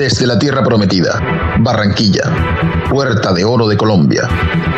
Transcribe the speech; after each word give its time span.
Desde 0.00 0.26
la 0.26 0.38
Tierra 0.38 0.64
Prometida, 0.64 1.20
Barranquilla, 1.58 2.22
Puerta 2.88 3.34
de 3.34 3.44
Oro 3.44 3.68
de 3.68 3.76
Colombia, 3.76 4.26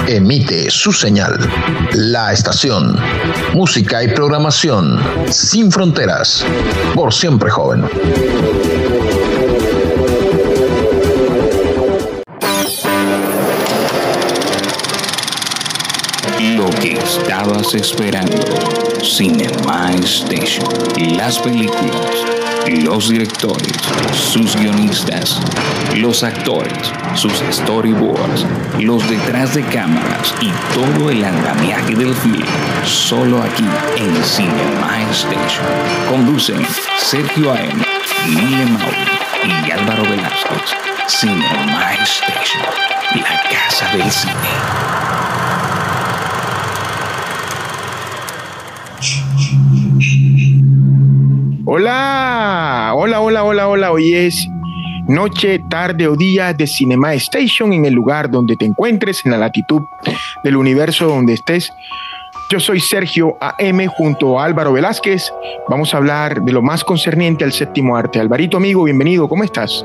emite 0.09 0.69
su 0.69 0.91
señal. 0.91 1.39
La 1.93 2.33
estación, 2.33 2.99
música 3.55 4.03
y 4.03 4.09
programación 4.09 5.01
sin 5.31 5.71
fronteras, 5.71 6.45
por 6.97 7.15
siempre 7.15 7.51
joven. 7.51 7.83
Lo 16.57 16.69
que 16.81 16.95
estabas 16.95 17.73
esperando. 17.75 18.39
Cinema 19.01 19.93
Station. 20.03 20.67
Las 21.17 21.39
películas, 21.39 22.42
los 22.69 23.09
directores, 23.09 23.73
sus 24.13 24.57
guionistas, 24.57 25.41
los 25.97 26.23
actores, 26.23 26.93
sus 27.15 27.33
storyboards, 27.51 28.47
los 28.79 29.09
detrás 29.09 29.55
de 29.55 29.63
cámaras 29.65 30.35
y 30.41 30.51
todo 30.73 31.11
el 31.11 31.25
andamiaje 31.25 31.95
del 31.95 32.15
film. 32.15 32.45
Solo 32.85 33.43
aquí 33.43 33.65
en 33.97 34.25
Cinema 34.25 35.03
Station. 35.11 35.67
Conducen 36.09 36.65
Sergio 36.99 37.53
A.M., 37.53 37.83
Mile 38.29 38.67
Mauri 38.67 39.67
y 39.67 39.71
Álvaro 39.71 40.03
Velázquez. 40.05 40.77
Cinema 41.09 41.95
Station. 42.05 42.63
La 43.17 43.43
casa 43.51 43.97
del 43.97 44.11
cine. 44.11 44.83
Hola, 51.65 52.32
hola, 53.03 53.21
hola, 53.21 53.43
hola, 53.43 53.69
hola. 53.69 53.91
Hoy 53.91 54.15
es 54.15 54.49
noche, 55.09 55.59
tarde 55.69 56.07
o 56.07 56.15
día 56.15 56.53
de 56.55 56.69
Cinema 56.69 57.13
Station 57.15 57.73
en 57.73 57.85
el 57.85 57.95
lugar 57.95 58.31
donde 58.31 58.57
te 58.57 58.65
encuentres, 58.65 59.27
en 59.27 59.33
la 59.33 59.39
latitud 59.39 59.83
del 60.45 60.57
universo 60.57 61.09
donde 61.09 61.33
estés. 61.33 61.73
Yo 62.49 62.61
soy 62.61 62.79
Sergio 62.79 63.37
AM 63.41 63.87
junto 63.89 64.39
a 64.39 64.45
Álvaro 64.45 64.73
Velázquez. 64.73 65.33
Vamos 65.69 65.93
a 65.93 65.97
hablar 65.97 66.43
de 66.43 66.53
lo 66.53 66.63
más 66.63 66.85
concerniente 66.85 67.43
al 67.43 67.51
séptimo 67.51 67.97
arte. 67.97 68.21
Alvarito, 68.21 68.59
amigo, 68.59 68.85
bienvenido. 68.85 69.29
¿Cómo 69.29 69.43
estás? 69.43 69.85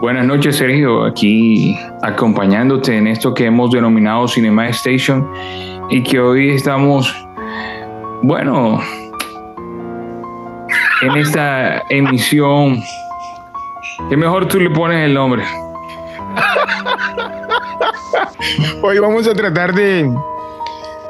Buenas 0.00 0.24
noches, 0.24 0.56
Sergio. 0.56 1.04
Aquí 1.04 1.76
acompañándote 2.00 2.96
en 2.96 3.08
esto 3.08 3.34
que 3.34 3.44
hemos 3.44 3.72
denominado 3.72 4.26
Cinema 4.26 4.66
Station 4.70 5.28
y 5.90 6.02
que 6.02 6.18
hoy 6.18 6.48
estamos, 6.48 7.14
bueno, 8.22 8.80
en 11.02 11.16
esta 11.16 11.82
emisión, 11.90 12.82
que 14.08 14.16
mejor 14.16 14.48
tú 14.48 14.58
le 14.58 14.70
pones 14.70 15.04
el 15.04 15.14
nombre. 15.14 15.44
Hoy 18.82 18.98
vamos 18.98 19.26
a 19.26 19.34
tratar 19.34 19.74
de, 19.74 20.10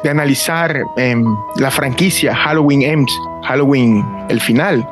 de 0.03 0.11
analizar 0.11 0.83
em, 0.97 1.25
la 1.57 1.71
franquicia 1.71 2.35
Halloween 2.35 2.83
Ends, 2.83 3.13
Halloween 3.45 4.05
el 4.29 4.41
final, 4.41 4.89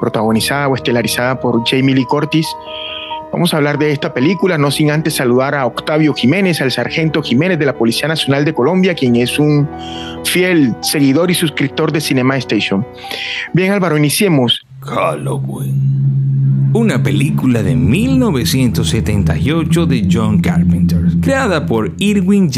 protagonizada 0.00 0.68
o 0.68 0.76
estelarizada 0.76 1.40
por 1.40 1.62
Jamie 1.68 1.94
Lee 1.94 2.04
Curtis. 2.04 2.46
Vamos 3.32 3.52
a 3.52 3.56
hablar 3.58 3.78
de 3.78 3.92
esta 3.92 4.14
película, 4.14 4.56
no 4.56 4.70
sin 4.70 4.90
antes 4.90 5.16
saludar 5.16 5.54
a 5.54 5.66
Octavio 5.66 6.14
Jiménez, 6.14 6.62
al 6.62 6.70
sargento 6.70 7.22
Jiménez 7.22 7.58
de 7.58 7.66
la 7.66 7.74
Policía 7.74 8.08
Nacional 8.08 8.42
de 8.44 8.54
Colombia, 8.54 8.94
quien 8.94 9.16
es 9.16 9.38
un 9.38 9.68
fiel 10.24 10.74
seguidor 10.80 11.30
y 11.30 11.34
suscriptor 11.34 11.92
de 11.92 12.00
Cinema 12.00 12.38
Station. 12.38 12.86
Bien, 13.52 13.72
Álvaro, 13.72 13.98
iniciemos. 13.98 14.64
Halloween. 14.80 16.70
Una 16.72 17.02
película 17.02 17.62
de 17.62 17.74
1978 17.74 19.86
de 19.86 20.08
John 20.10 20.40
Carpenter, 20.40 21.00
creada 21.20 21.66
por 21.66 21.92
Irwin 21.98 22.50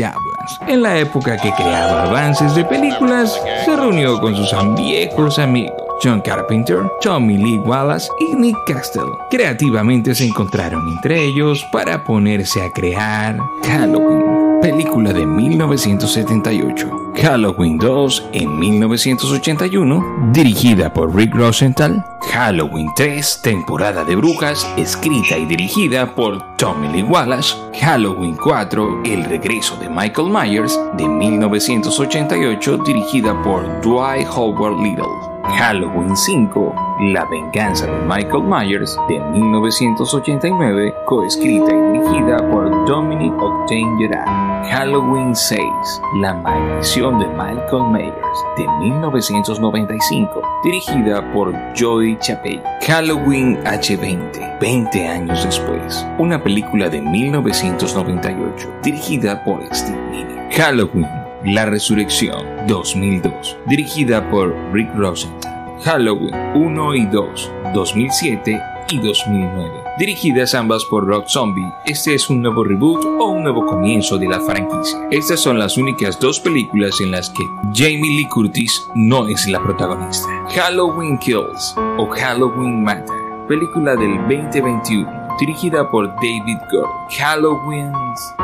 En 0.67 0.83
la 0.83 0.99
época 0.99 1.37
que 1.37 1.53
creaba 1.53 2.05
avances 2.05 2.55
de 2.55 2.65
películas, 2.65 3.41
se 3.65 3.77
reunió 3.77 4.21
con 4.21 4.35
sus 4.35 4.55
viejos 4.77 5.39
amigos. 5.39 5.91
John 6.03 6.23
Carpenter, 6.23 6.91
Tommy 7.03 7.37
Lee 7.37 7.59
Wallace 7.59 8.09
y 8.21 8.35
Nick 8.35 8.57
Castle. 8.67 9.03
Creativamente 9.31 10.15
se 10.15 10.25
encontraron 10.25 10.89
entre 10.89 11.23
ellos 11.23 11.63
para 11.73 12.03
ponerse 12.05 12.63
a 12.63 12.71
crear 12.73 13.39
Halloween, 13.65 14.25
película 14.61 15.13
de 15.13 15.27
1978. 15.27 17.13
Halloween 17.17 17.79
2 17.79 18.29
en 18.33 18.59
1981, 18.59 20.31
dirigida 20.33 20.93
por 20.93 21.15
Rick 21.15 21.35
Rosenthal. 21.35 22.05
Halloween 22.33 22.89
3, 22.95 23.41
temporada 23.43 24.05
de 24.05 24.17
brujas, 24.17 24.67
escrita 24.77 25.37
y 25.37 25.47
dirigida 25.47 26.15
por 26.15 26.57
Tommy 26.57 26.89
Lee 26.89 27.03
Wallace. 27.03 27.57
Halloween 27.81 28.37
4, 28.37 29.03
El 29.05 29.25
regreso 29.25 29.77
de 29.77 29.89
Michael 29.89 30.31
Myers, 30.31 30.79
de 30.97 31.09
1988, 31.09 32.79
dirigida 32.79 33.43
por 33.43 33.81
Dwight 33.81 34.29
Howard 34.29 34.81
Little. 34.83 35.30
Halloween 35.57 36.17
5, 36.17 36.75
La 37.13 37.25
venganza 37.27 37.87
de 37.87 37.93
Michael 38.07 38.45
Myers, 38.45 38.99
de 39.09 39.21
1989, 39.21 40.95
coescrita 41.07 41.73
y 41.73 41.99
dirigida 41.99 42.39
por 42.51 42.87
Dominic 42.87 43.33
Octane 43.41 43.99
Gerard. 43.99 44.71
Halloween 44.71 45.35
6, 45.35 45.61
La 46.21 46.35
maldición 46.35 47.19
de 47.19 47.27
Michael 47.29 47.85
Myers, 47.91 48.45
de 48.57 48.67
1995, 48.81 50.43
dirigida 50.65 51.33
por 51.33 51.55
Joey 51.79 52.17
Chapey. 52.19 52.63
Halloween 52.87 53.59
H20, 53.65 54.59
20 54.61 55.09
años 55.09 55.45
después, 55.45 56.07
una 56.19 56.43
película 56.43 56.89
de 56.89 57.01
1998, 57.01 58.69
dirigida 58.83 59.43
por 59.45 59.63
Steve 59.75 59.99
Mini. 60.11 60.35
Halloween 60.53 61.20
la 61.45 61.67
Resurrección 61.67 62.45
2002, 62.67 63.57
dirigida 63.67 64.29
por 64.31 64.55
Rick 64.73 64.95
Rosenthal. 64.95 65.51
Halloween 65.85 66.35
1 66.55 66.95
y 66.95 67.07
2, 67.07 67.53
2007 67.75 68.61
y 68.91 68.99
2009, 68.99 69.71
dirigidas 69.99 70.55
ambas 70.55 70.85
por 70.85 71.07
Rock 71.07 71.29
Zombie. 71.29 71.73
Este 71.87 72.15
es 72.15 72.29
un 72.29 72.43
nuevo 72.43 72.65
reboot 72.65 73.05
o 73.05 73.27
un 73.27 73.43
nuevo 73.43 73.65
comienzo 73.65 74.19
de 74.19 74.29
la 74.29 74.41
franquicia. 74.41 74.99
Estas 75.11 75.41
son 75.41 75.59
las 75.59 75.79
únicas 75.79 76.21
dos 76.21 76.41
películas 76.41 77.01
en 77.01 77.13
las 77.13 77.31
que 77.31 77.45
Jamie 77.73 78.17
Lee 78.17 78.29
Curtis 78.29 78.83
no 78.95 79.27
es 79.29 79.49
la 79.49 79.63
protagonista. 79.63 80.29
Halloween 80.55 81.19
Kills 81.19 81.75
o 81.97 82.07
Halloween 82.09 82.85
Mata, 82.85 83.15
película 83.49 83.97
del 83.97 84.19
2021 84.29 85.20
dirigida 85.41 85.91
por 85.91 86.15
David 86.17 86.59
Gore. 86.71 86.93
Halloween 87.19 87.93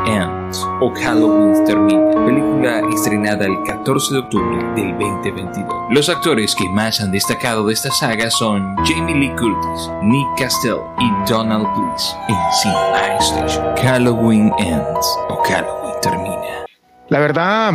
Ends 0.07 0.67
o 0.81 0.91
Halloween 0.95 1.63
Termina, 1.63 2.25
película 2.25 2.81
estrenada 2.93 3.45
el 3.45 3.61
14 3.63 4.13
de 4.15 4.19
octubre 4.19 4.57
del 4.75 4.97
2022. 4.97 5.67
Los 5.91 6.09
actores 6.09 6.55
que 6.55 6.67
más 6.69 6.99
han 6.99 7.11
destacado 7.11 7.67
de 7.67 7.73
esta 7.73 7.91
saga 7.91 8.31
son 8.31 8.75
Jamie 8.83 9.15
Lee 9.15 9.29
Curtis, 9.37 9.91
Nick 10.01 10.27
Castell 10.37 10.79
y 10.99 11.31
Donald 11.31 11.67
Please 11.75 12.15
en 12.27 12.35
Cinema 12.51 13.17
Station. 13.19 13.75
Halloween 13.77 14.51
Ends 14.57 15.19
o 15.29 15.35
Halloween 15.43 15.93
Termina. 16.01 16.65
La 17.09 17.19
verdad, 17.19 17.73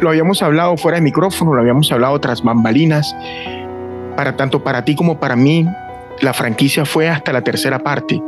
lo 0.00 0.08
habíamos 0.08 0.40
hablado 0.42 0.76
fuera 0.76 0.98
de 0.98 1.02
micrófono, 1.02 1.52
lo 1.52 1.60
habíamos 1.60 1.90
hablado 1.90 2.18
tras 2.20 2.42
bambalinas. 2.42 3.14
Para 4.16 4.36
tanto 4.36 4.62
para 4.62 4.84
ti 4.84 4.94
como 4.94 5.18
para 5.18 5.34
mí, 5.34 5.66
la 6.20 6.32
franquicia 6.32 6.84
fue 6.84 7.08
hasta 7.08 7.32
la 7.32 7.42
tercera 7.42 7.78
parte. 7.78 8.20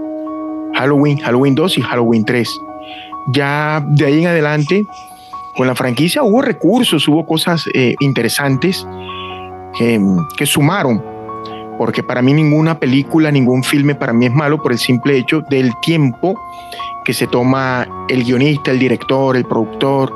Halloween, 0.74 1.18
Halloween 1.18 1.54
2 1.54 1.78
y 1.78 1.82
Halloween 1.82 2.24
3. 2.24 2.48
Ya 3.28 3.84
de 3.86 4.06
ahí 4.06 4.20
en 4.20 4.28
adelante, 4.28 4.86
con 5.56 5.66
la 5.66 5.74
franquicia 5.74 6.22
hubo 6.22 6.42
recursos, 6.42 7.06
hubo 7.08 7.26
cosas 7.26 7.64
eh, 7.74 7.94
interesantes 8.00 8.86
que, 9.78 10.00
que 10.36 10.46
sumaron, 10.46 11.02
porque 11.78 12.02
para 12.02 12.22
mí 12.22 12.32
ninguna 12.32 12.78
película, 12.78 13.30
ningún 13.30 13.62
filme 13.62 13.94
para 13.94 14.12
mí 14.12 14.26
es 14.26 14.32
malo 14.32 14.60
por 14.62 14.72
el 14.72 14.78
simple 14.78 15.16
hecho 15.16 15.42
del 15.50 15.72
tiempo 15.82 16.34
que 17.04 17.12
se 17.12 17.26
toma 17.26 17.86
el 18.08 18.24
guionista, 18.24 18.70
el 18.70 18.78
director, 18.78 19.36
el 19.36 19.44
productor, 19.44 20.14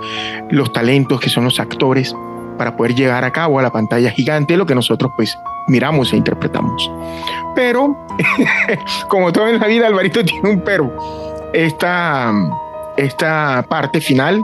los 0.51 0.73
talentos 0.73 1.21
que 1.21 1.29
son 1.29 1.45
los 1.45 1.61
actores 1.61 2.15
para 2.57 2.77
poder 2.77 2.95
llegar 2.95 3.25
a 3.25 3.33
cabo 3.33 3.59
a 3.59 3.63
la 3.63 3.71
pantalla 3.71 4.11
gigante 4.11 4.57
lo 4.57 4.67
que 4.67 4.75
nosotros 4.75 5.13
pues 5.17 5.37
miramos 5.69 6.13
e 6.13 6.17
interpretamos. 6.17 6.91
Pero, 7.55 7.97
como 9.09 9.33
todo 9.33 9.49
en 9.49 9.61
la 9.61 9.67
vida, 9.67 9.87
Alvarito 9.87 10.25
tiene 10.25 10.51
un 10.51 10.61
pero. 10.61 10.93
Esta, 11.53 12.33
esta 12.97 13.65
parte 13.69 14.01
final 14.01 14.43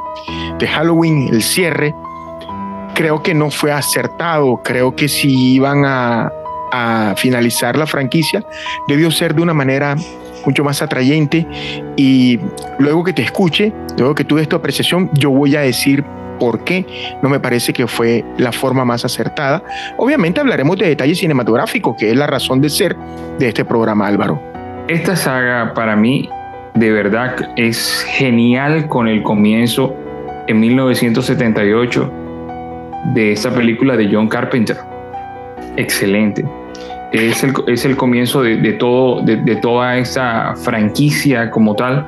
de 0.58 0.66
Halloween, 0.66 1.28
el 1.28 1.42
cierre, 1.42 1.94
creo 2.94 3.22
que 3.22 3.34
no 3.34 3.50
fue 3.50 3.72
acertado. 3.72 4.60
Creo 4.64 4.96
que 4.96 5.08
si 5.08 5.54
iban 5.54 5.84
a, 5.84 6.30
a 6.72 7.14
finalizar 7.16 7.76
la 7.76 7.86
franquicia, 7.86 8.44
debió 8.88 9.10
ser 9.10 9.34
de 9.34 9.42
una 9.42 9.54
manera 9.54 9.96
mucho 10.46 10.64
más 10.64 10.82
atrayente 10.82 11.46
y 11.96 12.40
luego 12.78 13.04
que 13.04 13.12
te 13.12 13.22
escuche, 13.22 13.72
luego 13.96 14.14
que 14.14 14.24
tuve 14.24 14.42
esta 14.42 14.56
apreciación, 14.56 15.10
yo 15.12 15.30
voy 15.30 15.54
a 15.54 15.60
decir 15.60 16.04
por 16.42 16.64
qué 16.64 16.84
no 17.22 17.28
me 17.28 17.38
parece 17.38 17.72
que 17.72 17.86
fue 17.86 18.24
la 18.36 18.50
forma 18.50 18.84
más 18.84 19.04
acertada. 19.04 19.62
Obviamente 19.96 20.40
hablaremos 20.40 20.76
de 20.76 20.88
detalles 20.88 21.18
cinematográficos, 21.18 21.94
que 21.96 22.10
es 22.10 22.16
la 22.16 22.26
razón 22.26 22.60
de 22.60 22.68
ser 22.68 22.96
de 23.38 23.46
este 23.46 23.64
programa, 23.64 24.08
Álvaro. 24.08 24.42
esta 24.88 25.14
saga 25.14 25.72
para 25.72 25.94
mí 25.94 26.28
de 26.74 26.90
verdad 26.90 27.36
es 27.54 28.04
genial 28.08 28.88
con 28.88 29.06
el 29.06 29.22
comienzo 29.22 29.94
en 30.48 30.58
1978 30.58 32.12
de 33.14 33.30
esta 33.30 33.54
película 33.54 33.96
de 33.96 34.12
John 34.12 34.26
Carpenter. 34.26 34.78
Excelente. 35.76 36.44
Es 37.12 37.44
el, 37.44 37.52
es 37.68 37.84
el 37.84 37.96
comienzo 37.96 38.42
de, 38.42 38.72
todo, 38.72 39.20
de, 39.20 39.36
de 39.36 39.54
toda 39.54 39.96
esta 39.96 40.56
franquicia 40.56 41.52
como 41.52 41.76
tal. 41.76 42.04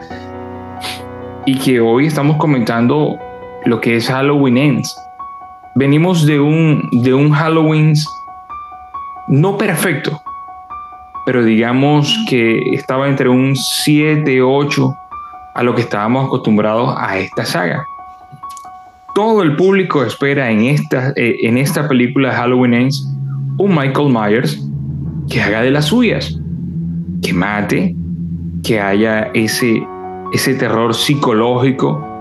Y 1.47 1.57
que 1.57 1.79
hoy 1.79 2.09
estamos 2.09 2.37
comentando 2.39 3.21
lo 3.65 3.81
que 3.81 3.97
es 3.97 4.09
Halloween 4.09 4.59
Ends. 4.59 4.97
Venimos 5.75 6.27
de 6.27 6.41
un, 6.41 6.89
de 6.93 7.15
un 7.15 7.31
Halloween 7.31 7.95
no 9.29 9.57
perfecto, 9.57 10.21
pero 11.27 11.43
digamos 11.43 12.17
que 12.29 12.59
estaba 12.75 13.09
entre 13.09 13.29
un 13.29 13.57
7, 13.57 14.43
8 14.43 14.97
a 15.55 15.63
lo 15.63 15.75
que 15.75 15.83
estábamos 15.83 16.27
acostumbrados 16.27 16.95
a 16.97 17.19
esta 17.19 17.45
saga. 17.45 17.85
Todo 19.15 19.43
el 19.43 19.57
público 19.57 20.05
espera 20.05 20.51
en 20.51 20.65
esta, 20.65 21.13
eh, 21.17 21.39
en 21.43 21.57
esta 21.57 21.89
película 21.89 22.33
Halloween 22.33 22.75
Ends 22.75 23.09
un 23.59 23.75
Michael 23.75 24.13
Myers 24.13 24.61
que 25.29 25.41
haga 25.41 25.63
de 25.63 25.71
las 25.71 25.87
suyas, 25.87 26.39
que 27.23 27.33
mate, 27.33 27.95
que 28.63 28.81
haya 28.81 29.31
ese, 29.35 29.83
ese 30.33 30.55
terror 30.55 30.95
psicológico 30.95 32.14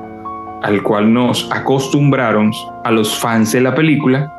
al 0.63 0.81
cual 0.81 1.13
nos 1.13 1.49
acostumbraron 1.51 2.51
a 2.83 2.91
los 2.91 3.17
fans 3.17 3.51
de 3.51 3.61
la 3.61 3.75
película 3.75 4.33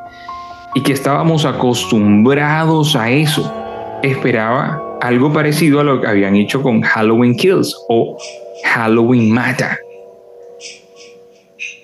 y 0.73 0.81
que 0.81 0.93
estábamos 0.93 1.45
acostumbrados 1.45 2.95
a 2.95 3.09
eso 3.09 3.51
esperaba 4.03 4.81
algo 5.01 5.31
parecido 5.31 5.79
a 5.79 5.83
lo 5.83 6.01
que 6.01 6.07
habían 6.07 6.35
hecho 6.35 6.61
con 6.61 6.81
Halloween 6.81 7.35
Kills 7.35 7.75
o 7.89 8.17
Halloween 8.65 9.31
Mata, 9.31 9.77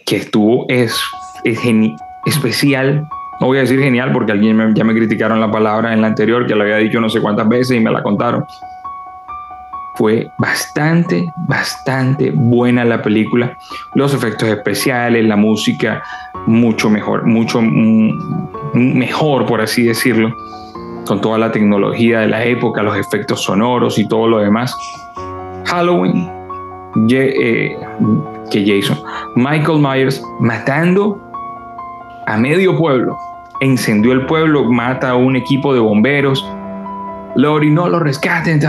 que 0.05 0.17
estuvo 0.17 0.65
es, 0.67 0.99
es 1.43 1.59
especial. 2.25 3.07
No 3.39 3.47
voy 3.47 3.57
a 3.57 3.61
decir 3.61 3.79
genial 3.79 4.11
porque 4.11 4.31
alguien 4.31 4.73
ya 4.75 4.83
me 4.83 4.93
criticaron 4.93 5.39
la 5.39 5.49
palabra 5.49 5.93
en 5.93 6.01
la 6.01 6.07
anterior, 6.07 6.45
que 6.45 6.55
lo 6.55 6.63
había 6.63 6.77
dicho 6.77 6.99
no 6.99 7.09
sé 7.09 7.21
cuántas 7.21 7.47
veces 7.47 7.77
y 7.77 7.79
me 7.79 7.91
la 7.91 8.03
contaron. 8.03 8.43
Fue 9.95 10.29
bastante, 10.37 11.31
bastante 11.47 12.31
buena 12.31 12.85
la 12.85 13.01
película. 13.01 13.57
Los 13.95 14.13
efectos 14.13 14.49
especiales, 14.49 15.25
la 15.25 15.35
música, 15.35 16.01
mucho 16.47 16.89
mejor, 16.89 17.25
mucho 17.25 17.61
mejor, 18.73 19.45
por 19.45 19.61
así 19.61 19.83
decirlo 19.83 20.33
con 21.05 21.19
toda 21.19 21.37
la 21.37 21.51
tecnología 21.51 22.19
de 22.21 22.27
la 22.27 22.43
época, 22.45 22.83
los 22.83 22.97
efectos 22.97 23.41
sonoros 23.41 23.97
y 23.97 24.07
todo 24.07 24.27
lo 24.27 24.39
demás. 24.39 24.75
Halloween, 25.65 26.29
eh, 27.09 27.77
que 28.49 28.65
Jason, 28.65 28.97
Michael 29.35 29.79
Myers 29.79 30.23
matando 30.39 31.19
a 32.27 32.37
medio 32.37 32.77
pueblo, 32.77 33.17
encendió 33.61 34.11
el 34.11 34.25
pueblo, 34.25 34.63
mata 34.71 35.11
a 35.11 35.15
un 35.15 35.35
equipo 35.35 35.73
de 35.73 35.79
bomberos, 35.79 36.45
Lori 37.35 37.71
no 37.71 37.87
lo 37.87 37.99
rescaten, 37.99 38.59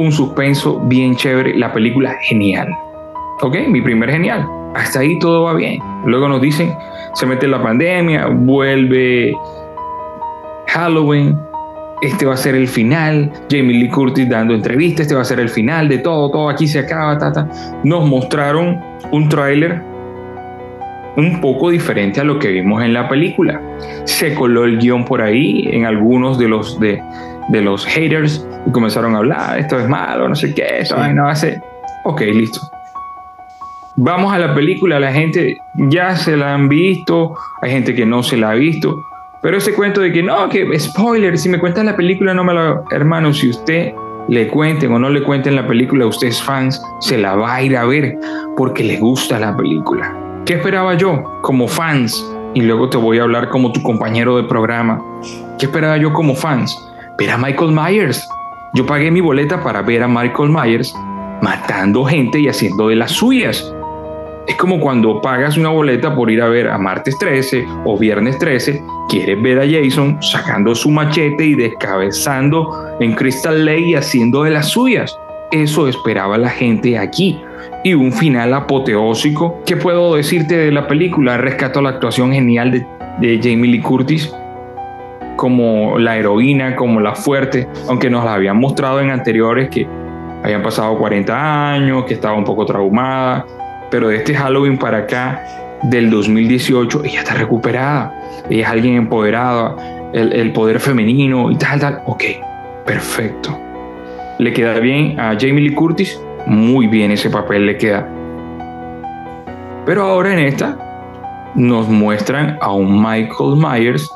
un 0.00 0.12
suspenso 0.12 0.80
bien 0.86 1.14
chévere, 1.14 1.54
la 1.56 1.72
película 1.72 2.16
genial. 2.22 2.68
Ok, 3.42 3.56
mi 3.68 3.82
primer 3.82 4.10
genial. 4.10 4.46
Hasta 4.74 5.00
ahí 5.00 5.18
todo 5.18 5.44
va 5.44 5.54
bien. 5.54 5.78
Luego 6.06 6.28
nos 6.28 6.40
dicen, 6.40 6.72
se 7.14 7.26
mete 7.26 7.46
la 7.46 7.62
pandemia, 7.62 8.26
vuelve 8.28 9.36
Halloween, 10.68 11.36
este 12.00 12.24
va 12.24 12.34
a 12.34 12.36
ser 12.36 12.54
el 12.54 12.66
final, 12.66 13.30
Jamie 13.50 13.78
Lee 13.78 13.88
Curtis 13.90 14.28
dando 14.28 14.54
entrevistas, 14.54 15.02
este 15.02 15.14
va 15.14 15.20
a 15.20 15.24
ser 15.24 15.38
el 15.38 15.50
final 15.50 15.88
de 15.88 15.98
todo, 15.98 16.30
todo 16.30 16.48
aquí 16.48 16.66
se 16.66 16.78
acaba, 16.78 17.18
tata. 17.18 17.46
Nos 17.84 18.08
mostraron 18.08 18.80
un 19.12 19.28
tráiler 19.28 19.82
un 21.16 21.42
poco 21.42 21.68
diferente 21.68 22.20
a 22.20 22.24
lo 22.24 22.38
que 22.38 22.48
vimos 22.48 22.82
en 22.82 22.94
la 22.94 23.06
película. 23.06 23.60
Se 24.04 24.34
coló 24.34 24.64
el 24.64 24.78
guion 24.78 25.04
por 25.04 25.20
ahí 25.20 25.68
en 25.72 25.84
algunos 25.84 26.38
de 26.38 26.48
los, 26.48 26.80
de, 26.80 27.02
de 27.48 27.60
los 27.60 27.84
haters 27.84 28.46
y 28.66 28.70
comenzaron 28.72 29.14
a 29.14 29.18
hablar, 29.18 29.58
esto 29.58 29.78
es 29.78 29.88
malo, 29.88 30.28
no 30.28 30.34
sé 30.34 30.54
qué, 30.54 30.80
esto 30.80 30.96
no 30.96 31.24
va 31.24 31.32
a 31.32 31.36
ser. 31.36 31.60
Ok, 32.04 32.20
listo. 32.22 32.60
Vamos 33.96 34.32
a 34.32 34.38
la 34.38 34.54
película, 34.54 34.98
la 34.98 35.12
gente 35.12 35.58
ya 35.74 36.16
se 36.16 36.36
la 36.36 36.54
han 36.54 36.68
visto, 36.68 37.34
hay 37.60 37.70
gente 37.70 37.94
que 37.94 38.06
no 38.06 38.22
se 38.22 38.36
la 38.36 38.50
ha 38.50 38.54
visto 38.54 38.96
pero 39.42 39.56
ese 39.56 39.72
cuento 39.72 40.02
de 40.02 40.12
que 40.12 40.22
no, 40.22 40.50
que 40.50 40.78
spoiler, 40.78 41.38
si 41.38 41.48
me 41.48 41.58
cuentan 41.58 41.86
la 41.86 41.96
película 41.96 42.34
no 42.34 42.44
me 42.44 42.52
lo... 42.52 42.84
Hermano, 42.90 43.32
si 43.32 43.48
usted 43.48 43.94
le 44.28 44.48
cuenten 44.48 44.92
o 44.92 44.98
no 44.98 45.08
le 45.08 45.22
cuenten 45.22 45.56
la 45.56 45.66
película, 45.66 46.06
usted 46.06 46.28
es 46.28 46.42
fans, 46.42 46.80
se 47.00 47.16
la 47.16 47.36
va 47.36 47.54
a 47.54 47.62
ir 47.62 47.74
a 47.74 47.86
ver 47.86 48.18
porque 48.56 48.84
le 48.84 48.98
gusta 48.98 49.38
la 49.38 49.56
película. 49.56 50.14
¿Qué 50.44 50.54
esperaba 50.54 50.92
yo 50.94 51.22
como 51.40 51.68
fans? 51.68 52.22
Y 52.52 52.60
luego 52.60 52.90
te 52.90 52.98
voy 52.98 53.18
a 53.18 53.22
hablar 53.22 53.48
como 53.48 53.72
tu 53.72 53.82
compañero 53.82 54.36
de 54.36 54.42
programa. 54.42 55.02
¿Qué 55.58 55.66
esperaba 55.66 55.96
yo 55.96 56.12
como 56.12 56.34
fans? 56.34 56.76
Ver 57.16 57.30
a 57.30 57.38
Michael 57.38 57.72
Myers. 57.72 58.28
Yo 58.72 58.86
pagué 58.86 59.10
mi 59.10 59.20
boleta 59.20 59.60
para 59.62 59.82
ver 59.82 60.04
a 60.04 60.08
Michael 60.08 60.50
Myers 60.50 60.94
matando 61.42 62.04
gente 62.04 62.38
y 62.38 62.46
haciendo 62.46 62.88
de 62.88 62.96
las 62.96 63.10
suyas. 63.10 63.74
Es 64.46 64.54
como 64.56 64.78
cuando 64.78 65.20
pagas 65.20 65.56
una 65.56 65.70
boleta 65.70 66.14
por 66.14 66.30
ir 66.30 66.40
a 66.40 66.48
ver 66.48 66.68
a 66.68 66.78
martes 66.78 67.18
13 67.18 67.66
o 67.84 67.98
viernes 67.98 68.38
13, 68.38 68.80
quieres 69.08 69.42
ver 69.42 69.58
a 69.58 69.66
Jason 69.68 70.22
sacando 70.22 70.74
su 70.74 70.90
machete 70.90 71.44
y 71.44 71.54
descabezando 71.54 72.96
en 73.00 73.14
Crystal 73.14 73.64
Lake 73.64 73.80
y 73.80 73.94
haciendo 73.96 74.44
de 74.44 74.50
las 74.50 74.68
suyas. 74.68 75.18
Eso 75.50 75.88
esperaba 75.88 76.38
la 76.38 76.48
gente 76.48 76.96
aquí. 76.96 77.40
Y 77.82 77.94
un 77.94 78.12
final 78.12 78.54
apoteósico. 78.54 79.60
¿Qué 79.66 79.76
puedo 79.76 80.14
decirte 80.14 80.56
de 80.56 80.70
la 80.70 80.86
película? 80.86 81.38
Rescato 81.38 81.82
la 81.82 81.90
actuación 81.90 82.32
genial 82.32 82.70
de, 82.70 82.86
de 83.20 83.40
Jamie 83.42 83.70
Lee 83.70 83.80
Curtis 83.80 84.32
como 85.40 85.98
la 85.98 86.18
heroína, 86.18 86.76
como 86.76 87.00
la 87.00 87.14
fuerte, 87.14 87.66
aunque 87.88 88.10
nos 88.10 88.26
la 88.26 88.34
habían 88.34 88.58
mostrado 88.58 89.00
en 89.00 89.08
anteriores 89.08 89.70
que 89.70 89.88
habían 90.42 90.62
pasado 90.62 90.98
40 90.98 91.72
años, 91.72 92.04
que 92.04 92.12
estaba 92.12 92.34
un 92.34 92.44
poco 92.44 92.66
traumada, 92.66 93.46
pero 93.90 94.08
de 94.08 94.16
este 94.16 94.34
Halloween 94.34 94.76
para 94.76 94.98
acá, 94.98 95.42
del 95.84 96.10
2018, 96.10 97.04
ella 97.04 97.20
está 97.20 97.32
recuperada. 97.32 98.12
Ella 98.50 98.66
es 98.66 98.68
alguien 98.68 98.96
empoderada, 98.96 100.10
el, 100.12 100.52
poder 100.52 100.78
femenino 100.78 101.50
y 101.50 101.56
tal, 101.56 101.80
tal. 101.80 102.02
Ok, 102.04 102.22
perfecto. 102.84 103.58
¿Le 104.38 104.52
queda 104.52 104.78
bien 104.78 105.18
a 105.18 105.34
Jamie 105.40 105.62
Lee 105.62 105.74
Curtis? 105.74 106.20
Muy 106.44 106.86
bien 106.86 107.12
ese 107.12 107.30
papel 107.30 107.64
le 107.64 107.78
queda. 107.78 108.06
Pero 109.86 110.02
ahora 110.02 110.34
en 110.34 110.40
esta 110.40 110.76
nos 111.54 111.88
muestran 111.88 112.58
a 112.60 112.74
un 112.74 113.02
Michael 113.02 113.56
Myers 113.56 114.06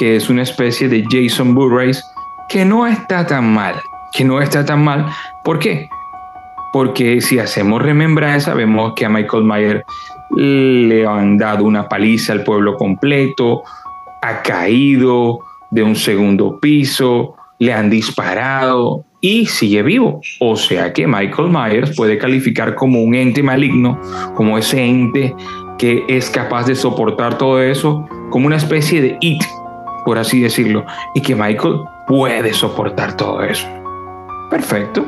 que 0.00 0.16
es 0.16 0.28
una 0.28 0.42
especie 0.42 0.88
de 0.88 1.04
Jason 1.08 1.54
Voorhees 1.54 2.02
que 2.48 2.64
no 2.64 2.88
está 2.88 3.24
tan 3.24 3.54
mal, 3.54 3.76
que 4.12 4.24
no 4.24 4.40
está 4.40 4.64
tan 4.64 4.82
mal. 4.82 5.06
¿Por 5.44 5.60
qué? 5.60 5.88
porque 6.72 7.20
si 7.20 7.38
hacemos 7.38 7.82
remembranza, 7.82 8.54
vemos 8.54 8.92
que 8.94 9.06
a 9.06 9.08
Michael 9.08 9.44
Myers 9.44 9.82
le 10.36 11.06
han 11.06 11.36
dado 11.36 11.64
una 11.64 11.88
paliza 11.88 12.32
al 12.32 12.44
pueblo 12.44 12.76
completo, 12.76 13.62
ha 14.22 14.42
caído 14.42 15.40
de 15.70 15.82
un 15.82 15.96
segundo 15.96 16.58
piso, 16.60 17.34
le 17.58 17.72
han 17.72 17.90
disparado 17.90 19.04
y 19.20 19.46
sigue 19.46 19.82
vivo. 19.82 20.20
O 20.38 20.56
sea 20.56 20.92
que 20.92 21.06
Michael 21.06 21.50
Myers 21.50 21.96
puede 21.96 22.18
calificar 22.18 22.74
como 22.74 23.02
un 23.02 23.14
ente 23.14 23.42
maligno, 23.42 24.00
como 24.34 24.56
ese 24.56 24.84
ente 24.84 25.34
que 25.78 26.04
es 26.08 26.30
capaz 26.30 26.66
de 26.66 26.74
soportar 26.74 27.38
todo 27.38 27.60
eso, 27.62 28.06
como 28.30 28.46
una 28.46 28.56
especie 28.56 29.00
de 29.00 29.16
it, 29.20 29.42
por 30.04 30.18
así 30.18 30.40
decirlo, 30.40 30.84
y 31.14 31.20
que 31.20 31.34
Michael 31.34 31.80
puede 32.06 32.52
soportar 32.52 33.16
todo 33.16 33.42
eso. 33.42 33.66
Perfecto. 34.50 35.04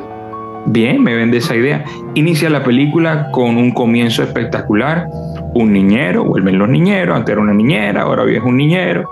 Bien, 0.65 1.03
me 1.03 1.15
vende 1.15 1.37
esa 1.37 1.55
idea. 1.55 1.83
Inicia 2.13 2.49
la 2.49 2.63
película 2.63 3.29
con 3.31 3.57
un 3.57 3.71
comienzo 3.71 4.23
espectacular. 4.23 5.07
Un 5.53 5.73
niñero, 5.73 6.23
vuelven 6.23 6.57
los 6.57 6.69
niñeros, 6.69 7.15
antes 7.15 7.33
era 7.33 7.41
una 7.41 7.53
niñera, 7.53 8.03
ahora 8.03 8.23
es 8.31 8.41
un 8.41 8.57
niñero. 8.57 9.09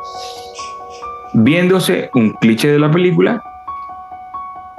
Viéndose 1.34 2.10
un 2.14 2.32
cliché 2.34 2.72
de 2.72 2.80
la 2.80 2.90
película 2.90 3.42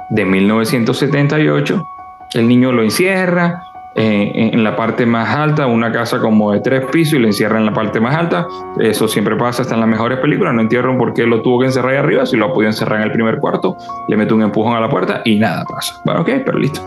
de 0.09 0.25
1978, 0.25 1.87
el 2.33 2.47
niño 2.47 2.71
lo 2.71 2.83
encierra, 2.83 3.63
eh, 3.95 4.49
en 4.53 4.63
la 4.63 4.75
parte 4.75 5.05
más 5.05 5.35
alta, 5.35 5.67
una 5.67 5.91
casa 5.91 6.19
como 6.19 6.51
de 6.51 6.61
tres 6.61 6.85
pisos 6.91 7.13
y 7.13 7.19
lo 7.19 7.27
encierra 7.27 7.59
en 7.59 7.65
la 7.65 7.73
parte 7.73 7.99
más 7.99 8.15
alta. 8.15 8.47
Eso 8.79 9.07
siempre 9.07 9.35
pasa 9.35 9.61
hasta 9.61 9.75
en 9.75 9.81
las 9.81 9.89
mejores 9.89 10.19
películas. 10.19 10.53
No 10.53 10.61
entiendo 10.61 10.97
por 10.97 11.13
qué 11.13 11.27
lo 11.27 11.41
tuvo 11.41 11.59
que 11.59 11.67
encerrar 11.67 11.91
ahí 11.91 11.97
arriba. 11.97 12.25
Si 12.25 12.35
lo 12.35 12.51
podido 12.51 12.69
encerrar 12.69 12.99
en 12.99 13.05
el 13.05 13.11
primer 13.11 13.37
cuarto, 13.37 13.77
le 14.07 14.17
mete 14.17 14.33
un 14.33 14.41
empujón 14.41 14.75
a 14.75 14.79
la 14.79 14.89
puerta 14.89 15.21
y 15.25 15.37
nada 15.37 15.63
pasa. 15.65 16.01
Bueno, 16.05 16.21
ok, 16.21 16.29
pero 16.43 16.57
listo. 16.57 16.81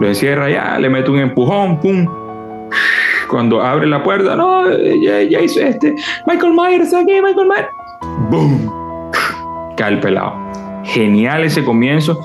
Lo 0.00 0.08
encierra 0.08 0.50
ya, 0.50 0.78
le 0.78 0.90
mete 0.90 1.10
un 1.10 1.18
empujón, 1.18 1.78
pum. 1.78 2.06
Cuando 3.28 3.62
abre 3.62 3.86
la 3.86 4.02
puerta, 4.02 4.34
no, 4.34 4.68
ya, 5.02 5.22
ya 5.22 5.40
hizo 5.40 5.60
este. 5.60 5.94
Michael 6.26 6.54
Myers 6.54 6.92
aquí, 6.94 7.20
Michael 7.22 7.46
Myers. 7.46 7.68
Boom. 8.30 8.72
Cae 9.76 9.92
el 9.92 10.00
pelado. 10.00 10.34
Genial 10.84 11.44
ese 11.44 11.62
comienzo. 11.62 12.18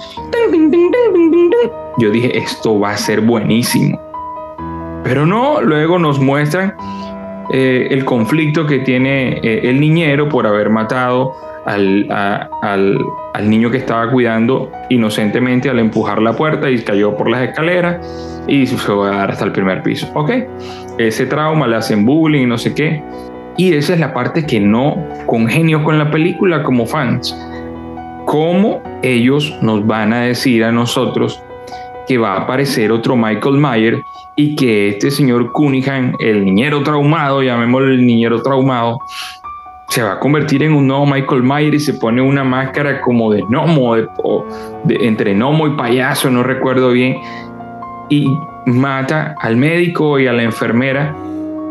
yo 1.98 2.10
dije, 2.10 2.38
esto 2.38 2.80
va 2.80 2.92
a 2.92 2.98
ser 2.98 3.22
buenísimo. 3.22 4.03
Pero 5.04 5.26
no, 5.26 5.62
luego 5.62 6.00
nos 6.00 6.20
muestran 6.20 6.76
eh, 7.52 7.88
el 7.92 8.06
conflicto 8.06 8.66
que 8.66 8.80
tiene 8.80 9.40
eh, 9.44 9.70
el 9.70 9.80
niñero 9.80 10.30
por 10.30 10.48
haber 10.48 10.70
matado 10.70 11.34
al, 11.66 12.08
al, 12.12 13.50
niño 13.50 13.72
que 13.72 13.78
estaba 13.78 14.10
cuidando 14.10 14.72
inocentemente 14.90 15.70
al 15.70 15.80
empujar 15.80 16.22
la 16.22 16.34
puerta 16.34 16.70
y 16.70 16.80
cayó 16.80 17.16
por 17.16 17.30
las 17.30 17.50
escaleras 17.50 18.44
y 18.48 18.66
se 18.66 18.76
fue 18.78 19.10
a 19.10 19.18
dar 19.18 19.32
hasta 19.32 19.46
el 19.46 19.52
primer 19.52 19.84
piso. 19.84 20.10
Ok, 20.14 20.32
ese 20.98 21.26
trauma 21.26 21.68
le 21.68 21.78
hacen 21.78 22.06
bullying, 22.06 22.48
no 22.48 22.58
sé 22.58 22.74
qué. 22.74 23.04
Y 23.56 23.74
esa 23.74 23.94
es 23.94 24.00
la 24.00 24.14
parte 24.14 24.46
que 24.46 24.60
no 24.60 24.98
congenio 25.26 25.84
con 25.84 26.00
la 26.00 26.10
película 26.10 26.64
como 26.64 26.86
fans. 26.86 27.38
¿Cómo 28.26 28.82
ellos 29.04 29.56
nos 29.62 29.86
van 29.86 30.12
a 30.14 30.22
decir 30.22 30.64
a 30.64 30.72
nosotros 30.72 31.42
que 32.08 32.18
va 32.18 32.34
a 32.34 32.42
aparecer 32.42 32.92
otro 32.92 33.16
Michael 33.16 33.58
Myers 33.58 34.02
y 34.36 34.56
que 34.56 34.90
este 34.90 35.12
señor 35.12 35.52
Cunningham, 35.52 36.16
el 36.20 36.46
niñero 36.46 36.82
traumado, 36.84 37.44
llamémoslo 37.44 37.88
el 37.88 38.06
niñero 38.06 38.42
traumado, 38.42 39.00
se 39.90 40.02
va 40.02 40.14
a 40.14 40.20
convertir 40.20 40.64
en 40.64 40.74
un 40.74 40.88
nuevo 40.88 41.06
Michael 41.06 41.44
Myers 41.44 41.76
y 41.76 41.80
se 41.80 41.94
pone 41.94 42.22
una 42.22 42.44
máscara 42.44 43.00
como 43.02 43.32
de 43.32 43.44
gnomo, 43.44 43.96
de, 43.96 44.08
entre 45.02 45.36
gnomo 45.36 45.68
y 45.68 45.72
payaso, 45.72 46.32
no 46.32 46.42
recuerdo 46.42 46.92
bien, 46.92 47.18
y 48.10 48.28
mata 48.66 49.36
al 49.40 49.56
médico 49.56 50.20
y 50.20 50.28
a 50.28 50.34
la 50.34 50.44
enfermera. 50.44 51.16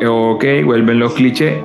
Ok, 0.07 0.45
vuelven 0.65 0.99
los 0.99 1.15
clichés, 1.15 1.65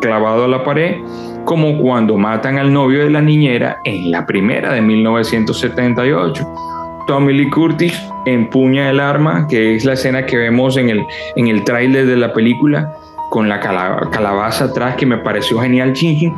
clavado 0.00 0.44
a 0.44 0.48
la 0.48 0.64
pared, 0.64 0.96
como 1.44 1.78
cuando 1.78 2.16
matan 2.16 2.58
al 2.58 2.72
novio 2.72 3.04
de 3.04 3.10
la 3.10 3.20
niñera 3.20 3.78
en 3.84 4.10
la 4.10 4.24
primera 4.24 4.72
de 4.72 4.80
1978. 4.80 6.73
Tommy 7.06 7.34
Lee 7.34 7.50
Curtis 7.50 8.00
empuña 8.24 8.90
el 8.90 9.00
arma, 9.00 9.46
que 9.48 9.76
es 9.76 9.84
la 9.84 9.92
escena 9.92 10.24
que 10.24 10.36
vemos 10.36 10.76
en 10.76 10.88
el, 10.88 11.04
en 11.36 11.48
el 11.48 11.64
tráiler 11.64 12.06
de 12.06 12.16
la 12.16 12.32
película, 12.32 12.94
con 13.30 13.48
la 13.48 13.60
calabaza 13.60 14.66
atrás 14.66 14.96
que 14.96 15.06
me 15.06 15.18
pareció 15.18 15.60
genial, 15.60 15.92
Chingy. 15.92 16.32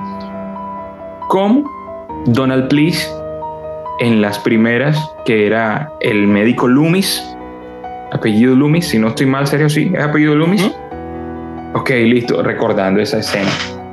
Como 1.28 1.64
Donald 2.26 2.68
Please 2.68 3.08
en 4.00 4.20
las 4.20 4.38
primeras, 4.38 4.98
que 5.24 5.46
era 5.46 5.92
el 6.00 6.26
médico 6.26 6.68
Loomis, 6.68 7.22
apellido 8.12 8.54
Loomis, 8.54 8.88
si 8.88 8.98
no 8.98 9.08
estoy 9.08 9.26
mal, 9.26 9.46
serio, 9.46 9.68
sí, 9.68 9.92
es 9.94 10.02
apellido 10.02 10.34
Loomis. 10.34 10.70
Ok, 11.74 11.90
listo, 11.90 12.42
recordando 12.42 13.00
esa 13.00 13.18
escena. 13.18 13.50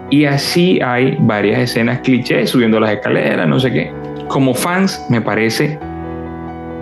Y 0.10 0.26
así 0.26 0.80
hay 0.82 1.18
varias 1.20 1.60
escenas 1.60 2.00
clichés, 2.00 2.50
subiendo 2.50 2.80
las 2.80 2.92
escaleras, 2.92 3.48
no 3.48 3.60
sé 3.60 3.72
qué. 3.72 3.92
Como 4.28 4.54
fans, 4.54 5.06
me 5.10 5.22
parece 5.22 5.80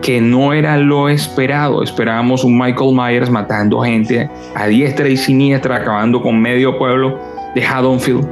que 0.01 0.19
no 0.19 0.53
era 0.53 0.77
lo 0.77 1.09
esperado. 1.09 1.83
Esperábamos 1.83 2.43
un 2.43 2.57
Michael 2.57 2.93
Myers 2.93 3.29
matando 3.29 3.81
gente 3.81 4.29
a 4.55 4.67
diestra 4.67 5.07
y 5.07 5.17
siniestra, 5.17 5.77
acabando 5.77 6.21
con 6.21 6.41
medio 6.41 6.77
pueblo 6.77 7.19
de 7.55 7.65
Haddonfield. 7.65 8.27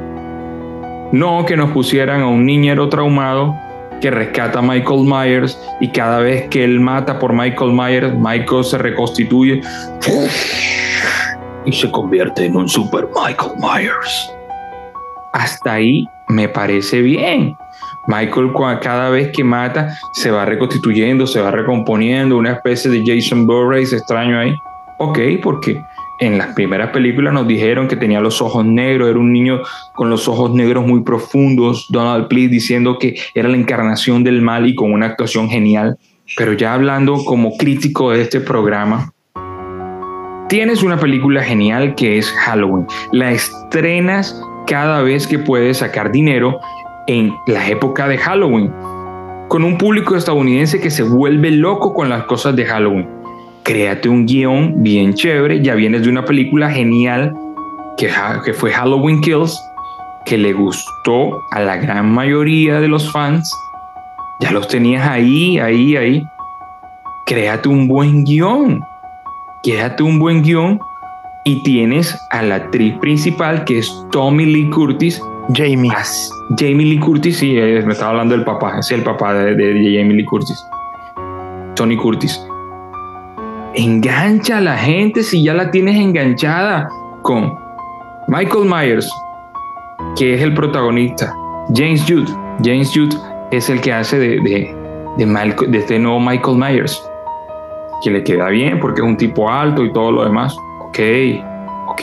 No 1.12 1.44
que 1.44 1.56
nos 1.56 1.70
pusieran 1.70 2.22
a 2.22 2.26
un 2.26 2.44
niñero 2.44 2.88
traumado 2.88 3.54
que 4.00 4.10
rescata 4.10 4.60
a 4.60 4.62
Michael 4.62 5.04
Myers 5.04 5.60
y 5.80 5.88
cada 5.88 6.20
vez 6.20 6.48
que 6.48 6.64
él 6.64 6.80
mata 6.80 7.18
por 7.18 7.32
Michael 7.32 7.72
Myers, 7.72 8.14
Michael 8.14 8.64
se 8.64 8.78
reconstituye 8.78 9.60
y 11.64 11.72
se 11.72 11.90
convierte 11.90 12.46
en 12.46 12.56
un 12.56 12.68
super 12.68 13.06
Michael 13.14 13.52
Myers. 13.58 14.32
Hasta 15.32 15.74
ahí 15.74 16.08
me 16.28 16.48
parece 16.48 17.02
bien. 17.02 17.56
Michael 18.06 18.50
cada 18.80 19.10
vez 19.10 19.30
que 19.32 19.44
mata 19.44 19.94
se 20.12 20.30
va 20.30 20.44
reconstituyendo, 20.44 21.26
se 21.26 21.40
va 21.40 21.50
recomponiendo, 21.50 22.36
una 22.36 22.52
especie 22.52 22.90
de 22.90 23.02
Jason 23.04 23.46
Voorhees 23.46 23.92
extraño 23.92 24.38
ahí. 24.38 24.54
Ok, 24.98 25.18
porque 25.42 25.80
en 26.20 26.36
las 26.36 26.48
primeras 26.54 26.90
películas 26.90 27.32
nos 27.32 27.48
dijeron 27.48 27.88
que 27.88 27.96
tenía 27.96 28.20
los 28.20 28.42
ojos 28.42 28.64
negros, 28.64 29.08
era 29.08 29.18
un 29.18 29.32
niño 29.32 29.60
con 29.94 30.10
los 30.10 30.28
ojos 30.28 30.52
negros 30.52 30.86
muy 30.86 31.02
profundos, 31.02 31.86
Donald 31.88 32.28
Please 32.28 32.48
diciendo 32.48 32.98
que 32.98 33.16
era 33.34 33.48
la 33.48 33.56
encarnación 33.56 34.22
del 34.22 34.42
mal 34.42 34.66
y 34.66 34.74
con 34.74 34.92
una 34.92 35.06
actuación 35.06 35.48
genial. 35.48 35.96
Pero 36.36 36.52
ya 36.52 36.74
hablando 36.74 37.24
como 37.24 37.56
crítico 37.56 38.12
de 38.12 38.22
este 38.22 38.40
programa, 38.40 39.12
tienes 40.48 40.82
una 40.82 40.98
película 40.98 41.42
genial 41.42 41.94
que 41.94 42.18
es 42.18 42.30
Halloween. 42.30 42.86
La 43.12 43.32
estrenas 43.32 44.38
cada 44.66 45.02
vez 45.02 45.26
que 45.26 45.38
puedes 45.38 45.78
sacar 45.78 46.12
dinero 46.12 46.60
en 47.10 47.34
la 47.48 47.68
época 47.68 48.06
de 48.06 48.16
Halloween, 48.16 48.72
con 49.48 49.64
un 49.64 49.76
público 49.76 50.14
estadounidense 50.14 50.80
que 50.80 50.90
se 50.90 51.02
vuelve 51.02 51.50
loco 51.50 51.92
con 51.92 52.08
las 52.08 52.22
cosas 52.24 52.54
de 52.54 52.64
Halloween. 52.64 53.08
Créate 53.64 54.08
un 54.08 54.26
guion 54.26 54.74
bien 54.76 55.14
chévere, 55.14 55.60
ya 55.60 55.74
vienes 55.74 56.02
de 56.02 56.08
una 56.08 56.24
película 56.24 56.70
genial 56.70 57.34
que, 57.98 58.08
fue 58.54 58.70
Halloween 58.70 59.20
Kills, 59.20 59.60
que 60.24 60.38
le 60.38 60.52
gustó 60.52 61.42
a 61.50 61.60
la 61.60 61.78
gran 61.78 62.12
mayoría 62.12 62.80
de 62.80 62.86
los 62.86 63.10
fans. 63.10 63.52
Ya 64.40 64.52
los 64.52 64.68
tenías 64.68 65.06
ahí, 65.06 65.58
ahí, 65.58 65.96
ahí. 65.96 66.22
Créate 67.26 67.68
un 67.68 67.88
buen 67.88 68.24
guion. 68.24 68.80
Créate 69.64 70.04
un 70.04 70.20
buen 70.20 70.42
guion 70.42 70.78
y 71.44 71.60
tienes 71.64 72.16
a 72.30 72.42
la 72.42 72.54
actriz 72.54 72.96
principal 73.00 73.64
que 73.64 73.78
es 73.78 73.92
Tommy 74.12 74.46
Lee 74.46 74.70
Curtis, 74.70 75.20
Jamie. 75.54 75.90
Jamie 76.56 76.86
Lee 76.86 76.98
Curtis, 76.98 77.38
sí, 77.38 77.58
eh, 77.58 77.82
me 77.84 77.92
estaba 77.92 78.10
hablando 78.10 78.34
del 78.34 78.44
papá, 78.44 78.78
es 78.78 78.90
el 78.90 79.02
papá 79.02 79.34
de, 79.34 79.54
Jamie 79.54 80.14
Lee 80.14 80.24
Curtis. 80.24 80.64
Tony 81.74 81.96
Curtis. 81.96 82.40
Engancha 83.74 84.58
a 84.58 84.60
la 84.60 84.76
gente 84.76 85.22
si 85.22 85.42
ya 85.42 85.54
la 85.54 85.70
tienes 85.70 85.96
enganchada 85.96 86.88
con 87.22 87.56
Michael 88.28 88.64
Myers, 88.64 89.10
que 90.16 90.34
es 90.34 90.42
el 90.42 90.54
protagonista. 90.54 91.34
James 91.74 92.04
Jude. 92.06 92.30
James 92.64 92.90
Jude 92.94 93.16
es 93.50 93.70
el 93.70 93.80
que 93.80 93.92
hace 93.92 94.18
de, 94.18 94.40
de, 94.40 94.74
de 95.16 95.78
este 95.78 95.98
nuevo 95.98 96.20
Michael 96.20 96.56
Myers. 96.56 97.02
Que 98.02 98.10
le 98.10 98.24
queda 98.24 98.48
bien 98.48 98.80
porque 98.80 99.00
es 99.00 99.06
un 99.06 99.16
tipo 99.16 99.50
alto 99.50 99.84
y 99.84 99.92
todo 99.92 100.10
lo 100.10 100.24
demás. 100.24 100.56
Ok, 100.80 100.98
ok. 101.88 102.02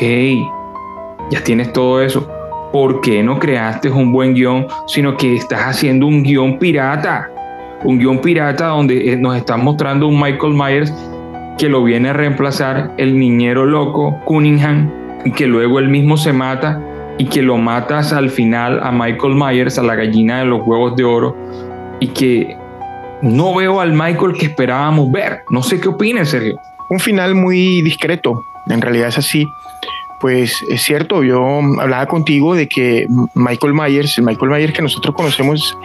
Ya 1.32 1.44
tienes 1.44 1.74
todo 1.74 2.01
eso. 2.01 2.37
¿Por 2.77 3.01
qué 3.01 3.24
no 3.24 3.39
creaste 3.39 3.89
un 3.89 4.12
buen 4.12 4.36
guion, 4.36 4.67
sino 4.86 5.17
que 5.17 5.36
estás 5.36 5.62
haciendo 5.62 6.05
un 6.05 6.22
guion 6.22 6.60
pirata? 6.60 7.27
Un 7.84 7.98
guion 7.98 8.19
pirata 8.19 8.67
donde 8.67 9.13
eh, 9.13 9.17
nos 9.17 9.36
están 9.36 9.63
mostrando 9.63 10.07
un 10.07 10.22
Michael 10.22 10.53
Myers 10.53 10.93
que 11.57 11.69
lo 11.69 11.84
viene 11.84 12.10
a 12.10 12.13
reemplazar 12.13 12.93
el 12.98 13.17
niñero 13.17 13.65
loco 13.65 14.15
Cunningham 14.25 14.91
y 15.25 15.31
que 15.31 15.48
luego 15.48 15.79
él 15.79 15.89
mismo 15.89 16.17
se 16.17 16.34
mata 16.34 16.79
y 17.17 17.25
que 17.25 17.41
lo 17.41 17.57
matas 17.57 18.13
al 18.13 18.29
final 18.29 18.79
a 18.84 18.91
Michael 18.91 19.34
Myers, 19.34 19.79
a 19.79 19.81
la 19.81 19.96
gallina 19.96 20.38
de 20.38 20.46
los 20.46 20.62
huevos 20.63 20.96
de 20.96 21.03
oro 21.03 21.36
y 22.00 22.10
que 22.10 22.55
no 23.24 23.55
veo 23.55 23.81
al 23.81 23.93
Michael 23.93 24.34
que 24.39 24.46
esperábamos 24.46 25.12
ver. 25.12 25.39
No 25.50 25.63
sé 25.63 25.81
qué 25.81 25.89
opinas, 25.89 26.29
Sergio. 26.29 26.60
Un 26.91 27.00
final 27.00 27.34
muy 27.34 27.81
discreto, 27.81 28.46
en 28.67 28.81
realidad 28.81 29.07
es 29.07 29.17
así 29.17 29.48
pues 30.19 30.63
es 30.69 30.81
cierto, 30.81 31.24
yo 31.24 31.59
hablaba 31.79 32.05
contigo 32.07 32.55
de 32.55 32.67
que 32.67 33.07
Michael 33.36 33.74
Myers, 33.74 34.17
el 34.17 34.24
Michael 34.24 34.51
Myers 34.51 34.74
que 34.74 34.81
nosotros 34.81 35.13
conocemos, 35.15 35.77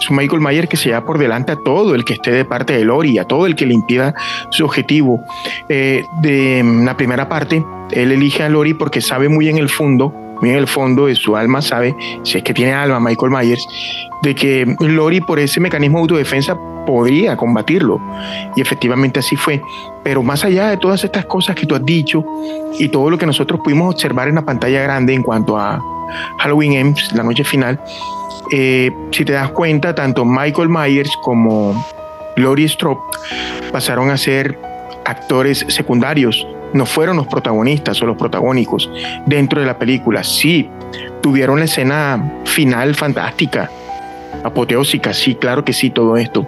es 0.00 0.10
un 0.10 0.16
Michael 0.16 0.40
Myers 0.40 0.68
que 0.68 0.76
se 0.76 0.90
lleva 0.90 1.04
por 1.04 1.18
delante 1.18 1.52
a 1.52 1.56
todo 1.56 1.94
el 1.94 2.04
que 2.04 2.14
esté 2.14 2.30
de 2.30 2.44
parte 2.44 2.72
de 2.72 2.84
Lori, 2.84 3.18
a 3.18 3.24
todo 3.24 3.46
el 3.46 3.56
que 3.56 3.66
le 3.66 3.74
impida 3.74 4.14
su 4.50 4.64
objetivo. 4.64 5.20
Eh, 5.68 6.04
de 6.22 6.62
la 6.84 6.96
primera 6.96 7.28
parte, 7.28 7.64
él 7.90 8.12
elige 8.12 8.42
a 8.42 8.48
Lori 8.48 8.74
porque 8.74 9.00
sabe 9.00 9.28
muy 9.28 9.48
en 9.48 9.58
el 9.58 9.68
fondo, 9.68 10.14
muy 10.40 10.50
el 10.50 10.66
fondo 10.66 11.06
de 11.06 11.14
su 11.14 11.36
alma, 11.36 11.62
sabe, 11.62 11.94
si 12.22 12.38
es 12.38 12.44
que 12.44 12.54
tiene 12.54 12.72
alma 12.72 13.00
Michael 13.00 13.30
Myers, 13.30 13.66
de 14.22 14.34
que 14.34 14.76
Lori 14.80 15.20
por 15.20 15.38
ese 15.38 15.60
mecanismo 15.60 15.98
de 15.98 16.02
autodefensa 16.02 16.56
podría 16.86 17.36
combatirlo. 17.36 18.00
Y 18.56 18.60
efectivamente 18.60 19.20
así 19.20 19.36
fue. 19.36 19.62
Pero 20.02 20.22
más 20.22 20.44
allá 20.44 20.68
de 20.68 20.76
todas 20.76 21.04
estas 21.04 21.24
cosas 21.26 21.54
que 21.54 21.66
tú 21.66 21.74
has 21.74 21.84
dicho 21.84 22.24
y 22.78 22.88
todo 22.88 23.10
lo 23.10 23.18
que 23.18 23.26
nosotros 23.26 23.60
pudimos 23.62 23.94
observar 23.94 24.28
en 24.28 24.36
la 24.36 24.42
pantalla 24.42 24.82
grande 24.82 25.14
en 25.14 25.22
cuanto 25.22 25.58
a 25.58 25.80
Halloween 26.38 26.72
Ends, 26.72 27.12
la 27.12 27.22
noche 27.22 27.44
final, 27.44 27.80
eh, 28.52 28.90
si 29.12 29.24
te 29.24 29.32
das 29.32 29.50
cuenta, 29.50 29.94
tanto 29.94 30.24
Michael 30.24 30.68
Myers 30.68 31.10
como 31.22 31.74
Laurie 32.36 32.68
Strode 32.68 33.00
pasaron 33.70 34.10
a 34.10 34.16
ser 34.16 34.58
actores 35.04 35.64
secundarios, 35.68 36.46
no 36.72 36.86
fueron 36.86 37.16
los 37.16 37.26
protagonistas 37.26 38.00
o 38.02 38.06
los 38.06 38.16
protagónicos 38.16 38.90
dentro 39.26 39.60
de 39.60 39.66
la 39.66 39.78
película. 39.78 40.24
Sí, 40.24 40.68
tuvieron 41.20 41.58
la 41.58 41.64
escena 41.64 42.32
final 42.44 42.94
fantástica, 42.94 43.70
apoteósica, 44.44 45.12
sí, 45.12 45.34
claro 45.34 45.64
que 45.64 45.72
sí, 45.72 45.90
todo 45.90 46.16
esto. 46.16 46.46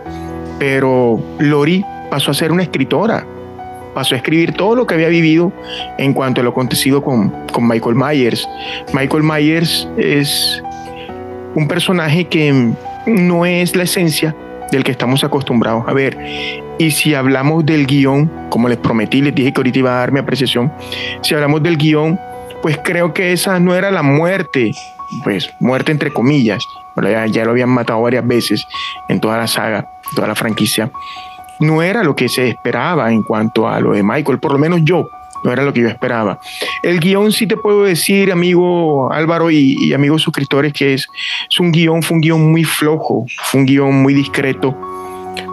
Pero 0.59 1.21
Lori 1.38 1.85
pasó 2.11 2.31
a 2.31 2.35
ser 2.35 2.52
una 2.52 2.62
escritora, 2.62 3.26
pasó 3.95 4.14
a 4.14 4.19
escribir 4.19 4.52
todo 4.52 4.76
lo 4.76 4.87
que 4.87 4.95
había 4.95 5.09
vivido 5.09 5.52
en 5.99 6.12
cuanto 6.12 6.41
a 6.41 6.45
lo 6.45 6.50
acontecido 6.50 7.02
con, 7.02 7.31
con 7.52 7.67
Michael 7.67 7.97
Myers. 7.97 8.49
Michael 8.93 9.23
Myers 9.23 9.88
es 9.97 10.62
un 11.55 11.69
personaje 11.69 12.26
que 12.26 12.73
no 13.07 13.45
es 13.45 13.76
la 13.76 13.83
esencia 13.83 14.35
del 14.71 14.85
que 14.85 14.93
estamos 14.93 15.23
acostumbrados 15.23 15.85
a 15.87 15.93
ver. 15.93 16.17
Y 16.83 16.91
si 16.91 17.15
hablamos 17.15 17.65
del 17.65 17.87
guion, 17.87 18.29
como 18.49 18.69
les 18.69 18.77
prometí, 18.77 19.21
les 19.21 19.33
dije 19.33 19.53
que 19.53 19.61
ahorita 19.61 19.79
iba 19.79 19.93
a 19.93 20.01
dar 20.01 20.11
mi 20.11 20.19
apreciación, 20.19 20.73
si 21.23 21.33
hablamos 21.33 21.62
del 21.62 21.77
guion, 21.77 22.19
pues 22.61 22.77
creo 22.83 23.15
que 23.15 23.33
esa 23.33 23.61
no 23.61 23.73
era 23.77 23.93
la 23.93 24.03
muerte, 24.03 24.73
pues 25.23 25.49
muerte 25.61 25.93
entre 25.93 26.12
comillas, 26.12 26.61
ya, 27.01 27.25
ya 27.27 27.45
lo 27.45 27.53
habían 27.53 27.69
matado 27.69 28.03
varias 28.03 28.27
veces 28.27 28.67
en 29.09 29.21
toda 29.21 29.39
la 29.39 29.47
saga, 29.47 29.89
toda 30.17 30.27
la 30.27 30.35
franquicia. 30.35 30.91
No 31.61 31.83
era 31.83 32.03
lo 32.03 32.17
que 32.17 32.29
se 32.29 32.49
esperaba 32.49 33.12
en 33.12 33.23
cuanto 33.23 33.69
a 33.69 33.79
lo 33.79 33.93
de 33.93 34.03
Michael, 34.03 34.41
por 34.41 34.51
lo 34.51 34.59
menos 34.59 34.81
yo, 34.83 35.09
no 35.45 35.53
era 35.53 35.62
lo 35.62 35.73
que 35.73 35.83
yo 35.83 35.89
esperaba. 35.89 36.41
El 36.83 36.99
guion 36.99 37.31
sí 37.31 37.47
te 37.47 37.57
puedo 37.57 37.85
decir, 37.85 38.33
amigo 38.33 39.12
Álvaro 39.12 39.53
y, 39.53 39.95
amigos 39.95 40.23
suscriptores, 40.23 40.73
que 40.73 40.95
es, 40.95 41.07
es 41.49 41.61
un 41.61 41.71
guion, 41.71 42.03
fue 42.03 42.17
un 42.17 42.23
guion 42.23 42.51
muy 42.51 42.65
flojo, 42.65 43.25
fue 43.45 43.61
un 43.61 43.67
guion 43.67 44.03
muy 44.03 44.15
discreto. 44.15 44.77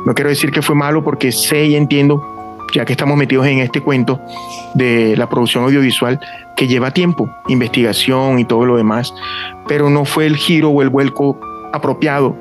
No 0.06 0.14
quiero 0.14 0.30
decir 0.30 0.52
que 0.52 0.62
fue 0.62 0.76
malo 0.76 1.04
porque 1.04 1.32
sé 1.32 1.66
y 1.66 1.76
entiendo, 1.76 2.58
ya 2.74 2.86
que 2.86 2.94
estamos 2.94 3.18
metidos 3.18 3.48
en 3.48 3.60
este 3.60 3.82
cuento 3.82 4.20
de 4.74 5.16
la 5.18 5.28
producción 5.30 5.64
audiovisual, 5.64 6.20
que 6.56 6.68
lleva 6.68 6.92
tiempo, 6.92 7.30
investigación 7.48 8.40
y 8.40 8.46
todo 8.46 8.66
lo 8.66 8.78
demás, 8.78 9.14
pero 9.68 9.90
no 9.90 10.06
fue 10.06 10.26
el 10.26 10.36
giro 10.36 10.70
o 10.70 10.82
el 10.82 10.90
vuelco 10.90 11.40
apropiado 11.72 12.36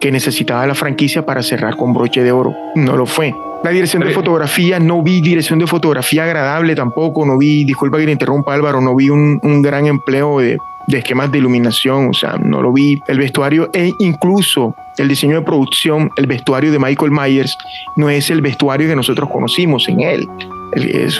que 0.00 0.12
necesitaba 0.12 0.66
la 0.66 0.74
franquicia 0.74 1.24
para 1.24 1.42
cerrar 1.42 1.76
con 1.76 1.92
broche 1.92 2.22
de 2.22 2.32
oro. 2.32 2.54
No 2.74 2.96
lo 2.96 3.06
fue. 3.06 3.34
La 3.62 3.70
dirección 3.70 4.02
de 4.02 4.10
fotografía, 4.10 4.80
no 4.80 5.02
vi 5.02 5.20
dirección 5.20 5.60
de 5.60 5.68
fotografía 5.68 6.24
agradable 6.24 6.74
tampoco, 6.74 7.24
no 7.24 7.38
vi, 7.38 7.62
disculpa 7.62 7.98
que 7.98 8.06
le 8.06 8.12
interrumpa 8.12 8.54
Álvaro, 8.54 8.80
no 8.80 8.96
vi 8.96 9.08
un, 9.08 9.62
gran 9.62 9.86
empleo 9.86 10.40
de, 10.86 10.98
esquemas 10.98 11.30
de 11.30 11.38
iluminación, 11.38 12.08
o 12.08 12.12
sea, 12.12 12.36
no 12.36 12.62
lo 12.62 12.72
vi. 12.72 13.00
El 13.08 13.18
vestuario 13.18 13.70
e 13.72 13.92
incluso 13.98 14.74
el 14.98 15.08
diseño 15.08 15.36
de 15.36 15.42
producción, 15.42 16.10
el 16.16 16.26
vestuario 16.26 16.70
de 16.72 16.78
Michael 16.78 17.10
Myers 17.10 17.56
no 17.96 18.10
es 18.10 18.30
el 18.30 18.40
vestuario 18.40 18.88
que 18.88 18.96
nosotros 18.96 19.28
conocimos 19.30 19.88
en 19.88 20.00
él. 20.00 20.28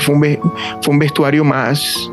fue, 0.01 0.15
un, 0.15 0.53
fue 0.83 0.93
un 0.93 0.99
vestuario 0.99 1.45
más, 1.45 2.11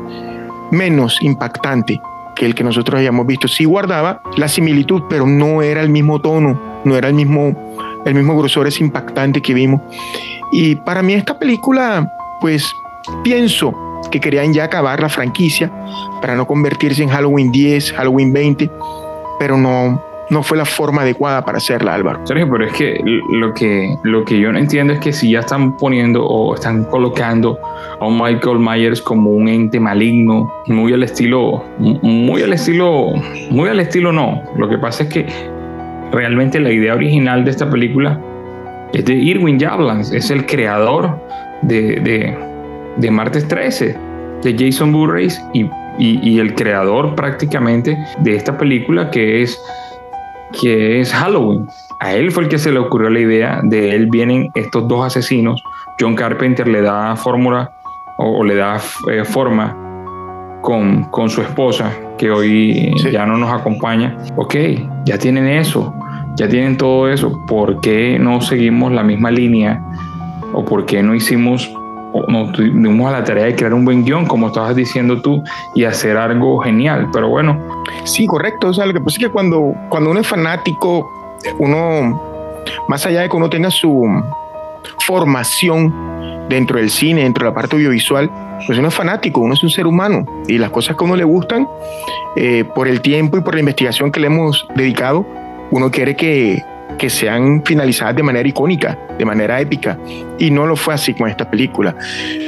menos 0.70 1.18
impactante 1.22 2.00
que 2.36 2.46
el 2.46 2.54
que 2.54 2.64
nosotros 2.64 3.00
hayamos 3.00 3.26
visto. 3.26 3.48
Sí 3.48 3.64
guardaba 3.64 4.20
la 4.36 4.48
similitud, 4.48 5.02
pero 5.08 5.26
no 5.26 5.62
era 5.62 5.82
el 5.82 5.90
mismo 5.90 6.20
tono, 6.20 6.60
no 6.84 6.96
era 6.96 7.08
el 7.08 7.14
mismo 7.14 7.54
el 8.04 8.14
mismo 8.14 8.36
grosor 8.36 8.66
es 8.66 8.80
impactante 8.80 9.40
que 9.42 9.54
vimos. 9.54 9.80
Y 10.52 10.74
para 10.76 11.02
mí 11.02 11.14
esta 11.14 11.38
película, 11.38 12.10
pues 12.40 12.72
pienso 13.22 13.74
que 14.10 14.20
querían 14.20 14.52
ya 14.52 14.64
acabar 14.64 15.00
la 15.00 15.08
franquicia 15.08 15.70
para 16.20 16.34
no 16.34 16.46
convertirse 16.46 17.02
en 17.02 17.08
Halloween 17.08 17.50
10, 17.50 17.92
Halloween 17.92 18.32
20, 18.32 18.70
pero 19.38 19.56
no, 19.56 20.02
no 20.30 20.42
fue 20.42 20.56
la 20.56 20.64
forma 20.64 21.02
adecuada 21.02 21.44
para 21.44 21.58
hacerla, 21.58 21.94
Álvaro. 21.94 22.26
Sergio, 22.26 22.48
pero 22.50 22.64
es 22.64 22.72
que 22.72 23.00
lo 23.32 23.52
que, 23.52 23.96
lo 24.04 24.24
que 24.24 24.38
yo 24.38 24.52
no 24.52 24.58
entiendo 24.58 24.92
es 24.92 25.00
que 25.00 25.12
si 25.12 25.32
ya 25.32 25.40
están 25.40 25.76
poniendo 25.76 26.24
o 26.24 26.54
están 26.54 26.84
colocando 26.84 27.58
a 28.00 28.08
Michael 28.08 28.58
Myers 28.58 29.02
como 29.02 29.30
un 29.30 29.48
ente 29.48 29.80
maligno, 29.80 30.52
muy 30.66 30.92
al 30.92 31.02
estilo, 31.02 31.64
muy 31.78 32.42
al 32.42 32.52
estilo, 32.52 33.08
muy 33.50 33.68
al 33.68 33.80
estilo 33.80 34.12
no. 34.12 34.42
Lo 34.56 34.68
que 34.68 34.78
pasa 34.78 35.02
es 35.02 35.08
que 35.12 35.26
realmente 36.12 36.60
la 36.60 36.70
idea 36.70 36.94
original 36.94 37.44
de 37.44 37.50
esta 37.50 37.68
película 37.68 38.20
es 38.92 39.04
de 39.04 39.14
Irwin 39.14 39.58
Jablans, 39.58 40.12
es 40.12 40.30
el 40.30 40.46
creador 40.46 41.16
de, 41.62 42.36
de, 42.96 43.10
Martes 43.10 43.46
13, 43.46 43.96
de 44.42 44.56
Jason 44.58 44.92
Burrace 44.92 45.40
y, 45.52 45.64
y, 46.00 46.38
el 46.40 46.54
creador 46.54 47.14
prácticamente 47.14 47.96
de 48.20 48.36
esta 48.36 48.56
película 48.56 49.10
que 49.10 49.42
es, 49.42 49.60
que 50.60 51.00
es 51.00 51.12
Halloween. 51.12 51.68
A 52.00 52.14
él 52.14 52.32
fue 52.32 52.44
el 52.44 52.48
que 52.48 52.58
se 52.58 52.72
le 52.72 52.78
ocurrió 52.78 53.10
la 53.10 53.20
idea, 53.20 53.60
de 53.62 53.94
él 53.94 54.08
vienen 54.10 54.50
estos 54.54 54.88
dos 54.88 55.04
asesinos, 55.04 55.62
John 56.00 56.14
Carpenter 56.14 56.66
le 56.66 56.80
da 56.80 57.14
fórmula 57.16 57.70
o, 58.16 58.42
le 58.42 58.54
da 58.56 58.80
eh, 59.10 59.24
forma 59.24 59.76
con, 60.62 61.04
con, 61.04 61.28
su 61.28 61.42
esposa, 61.42 61.92
que 62.16 62.30
hoy 62.30 62.94
ya 63.12 63.26
no 63.26 63.36
nos 63.36 63.52
acompaña. 63.52 64.16
Ok, 64.36 64.54
ya 65.04 65.18
tienen 65.18 65.46
eso 65.46 65.94
ya 66.36 66.48
tienen 66.48 66.76
todo 66.76 67.08
eso, 67.08 67.44
¿por 67.46 67.80
qué 67.80 68.18
no 68.18 68.40
seguimos 68.40 68.92
la 68.92 69.02
misma 69.02 69.30
línea? 69.30 69.82
¿O 70.52 70.64
por 70.64 70.86
qué 70.86 71.02
no 71.02 71.14
hicimos, 71.14 71.70
o 72.12 72.30
no 72.30 72.50
dimos 72.52 73.08
a 73.08 73.18
la 73.18 73.24
tarea 73.24 73.44
de 73.44 73.54
crear 73.54 73.74
un 73.74 73.84
buen 73.84 74.04
guion, 74.04 74.26
como 74.26 74.48
estabas 74.48 74.76
diciendo 74.76 75.20
tú, 75.20 75.42
y 75.74 75.84
hacer 75.84 76.16
algo 76.16 76.60
genial? 76.60 77.08
Pero 77.12 77.28
bueno. 77.28 77.58
Sí, 78.04 78.26
correcto. 78.26 78.68
O 78.68 78.74
sea, 78.74 78.86
lo 78.86 78.92
que 78.92 79.00
pasa 79.00 79.18
es 79.18 79.26
que 79.26 79.32
cuando, 79.32 79.74
cuando 79.88 80.10
uno 80.10 80.20
es 80.20 80.26
fanático, 80.26 81.10
uno, 81.58 82.20
más 82.88 83.06
allá 83.06 83.22
de 83.22 83.28
que 83.28 83.36
uno 83.36 83.48
tenga 83.50 83.70
su 83.70 84.06
formación 85.06 86.48
dentro 86.48 86.78
del 86.78 86.90
cine, 86.90 87.22
dentro 87.22 87.44
de 87.44 87.50
la 87.50 87.54
parte 87.54 87.76
audiovisual, 87.76 88.30
pues 88.66 88.78
uno 88.78 88.88
es 88.88 88.94
fanático, 88.94 89.40
uno 89.40 89.54
es 89.54 89.62
un 89.62 89.70
ser 89.70 89.86
humano 89.86 90.24
y 90.46 90.58
las 90.58 90.70
cosas 90.70 90.96
que 90.96 91.04
a 91.04 91.06
uno 91.06 91.16
le 91.16 91.24
gustan, 91.24 91.66
eh, 92.36 92.64
por 92.74 92.88
el 92.88 93.00
tiempo 93.00 93.38
y 93.38 93.40
por 93.40 93.54
la 93.54 93.60
investigación 93.60 94.12
que 94.12 94.20
le 94.20 94.26
hemos 94.26 94.66
dedicado, 94.74 95.26
uno 95.70 95.90
quiere 95.90 96.16
que, 96.16 96.62
que 97.00 97.08
sean 97.08 97.62
finalizadas 97.64 98.14
de 98.14 98.22
manera 98.22 98.46
icónica, 98.46 98.98
de 99.18 99.24
manera 99.24 99.58
épica, 99.58 99.98
y 100.38 100.50
no 100.50 100.66
lo 100.66 100.76
fue 100.76 100.92
así 100.92 101.14
con 101.14 101.30
esta 101.30 101.50
película. 101.50 101.96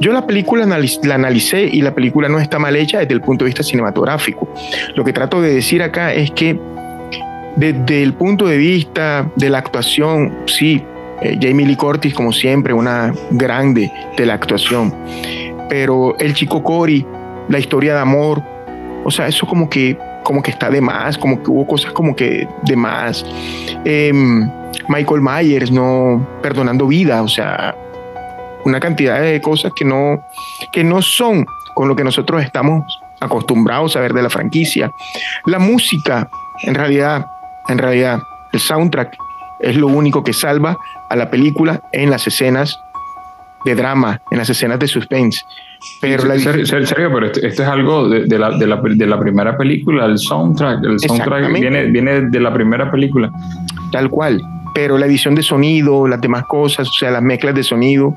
Yo 0.03 0.13
la 0.13 0.27
película 0.27 0.67
la 0.67 1.15
analicé 1.15 1.63
y 1.63 1.81
la 1.81 1.95
película 1.95 2.29
no 2.29 2.39
está 2.39 2.59
mal 2.59 2.77
hecha 2.77 2.99
desde 2.99 3.15
el 3.15 3.23
punto 3.23 3.47
de 3.47 3.49
vista 3.49 3.63
cinematográfico. 3.63 4.53
Lo 4.95 5.05
que 5.05 5.15
trato 5.15 5.41
de 5.41 5.55
decir 5.55 5.83
acá 5.83 6.13
es 6.13 6.31
que 6.33 6.61
desde 7.57 8.03
el 8.03 8.13
punto 8.13 8.47
de 8.47 8.59
vista 8.59 9.27
de 9.37 9.49
la 9.49 9.57
actuación, 9.57 10.35
sí, 10.45 10.83
eh, 11.23 11.39
Jamie 11.41 11.65
Lee 11.65 11.77
Curtis, 11.77 12.13
como 12.13 12.31
siempre, 12.31 12.75
una 12.75 13.15
grande 13.31 13.91
de 14.19 14.27
la 14.27 14.35
actuación, 14.35 14.95
pero 15.71 16.15
el 16.19 16.35
chico 16.35 16.63
Cory, 16.63 17.07
la 17.49 17.59
historia 17.59 17.95
de 17.95 18.01
amor, 18.01 18.43
o 19.03 19.11
sea, 19.11 19.29
eso 19.29 19.47
como 19.47 19.71
que 19.71 19.97
como 20.23 20.43
que 20.43 20.51
está 20.51 20.71
de 20.71 20.81
más, 20.81 21.19
como 21.19 21.43
que 21.43 21.51
hubo 21.51 21.67
cosas 21.67 21.93
como 21.93 22.15
que 22.15 22.49
de 22.63 22.77
más. 22.77 23.25
Em, 23.85 24.51
Michael 24.89 25.21
Myers 25.21 25.71
no 25.71 26.27
perdonando 26.43 26.87
vida, 26.87 27.23
o 27.23 27.29
sea, 27.29 27.75
una 28.65 28.81
cantidad 28.81 29.21
de 29.21 29.41
cosas 29.41 29.73
que 29.75 29.85
no, 29.85 30.25
que 30.73 30.85
no 30.85 31.03
son 31.03 31.47
con 31.75 31.89
lo 31.89 31.97
que 31.97 32.05
nosotros 32.05 32.43
estamos 32.43 32.85
acostumbrados 33.21 33.97
a 33.97 34.01
ver 34.01 34.13
de 34.13 34.23
la 34.23 34.31
franquicia. 34.31 34.91
La 35.47 35.59
música, 35.59 36.29
en 36.63 36.75
realidad, 36.75 37.27
en 37.69 37.79
realidad, 37.79 38.21
el 38.53 38.61
soundtrack 38.61 39.17
es 39.61 39.77
lo 39.77 39.87
único 39.87 40.25
que 40.25 40.33
salva 40.33 40.77
a 41.09 41.17
la 41.17 41.31
película 41.31 41.81
en 41.93 42.11
las 42.11 42.27
escenas 42.27 42.79
de 43.65 43.75
drama, 43.75 44.21
en 44.31 44.39
las 44.39 44.51
escenas 44.51 44.79
de 44.79 44.89
suspense. 44.89 45.41
Pero 46.01 46.25
la 46.25 46.39
serio, 46.39 47.11
pero 47.13 47.27
esto, 47.27 47.41
es 47.47 47.61
algo 47.61 48.09
de, 48.09 48.39
la, 48.39 48.51
de, 48.57 48.67
la, 48.67 48.77
de, 48.77 49.07
la, 49.07 49.19
primera 49.19 49.57
película, 49.57 50.07
el 50.07 50.19
soundtrack. 50.19 50.85
El 50.85 50.99
soundtrack 50.99 51.53
viene, 51.53 51.87
viene 51.87 52.23
de 52.23 52.41
la 52.41 52.53
primera 52.53 52.91
película. 52.91 53.31
Tal 53.91 54.09
cual. 54.11 54.41
Pero 54.75 54.99
la 54.99 55.07
edición 55.07 55.35
de 55.35 55.43
sonido, 55.43 56.07
las 56.07 56.21
demás 56.21 56.45
cosas, 56.49 56.89
o 56.89 56.93
sea, 56.93 57.11
las 57.11 57.23
mezclas 57.23 57.55
de 57.55 57.63
sonido, 57.63 58.17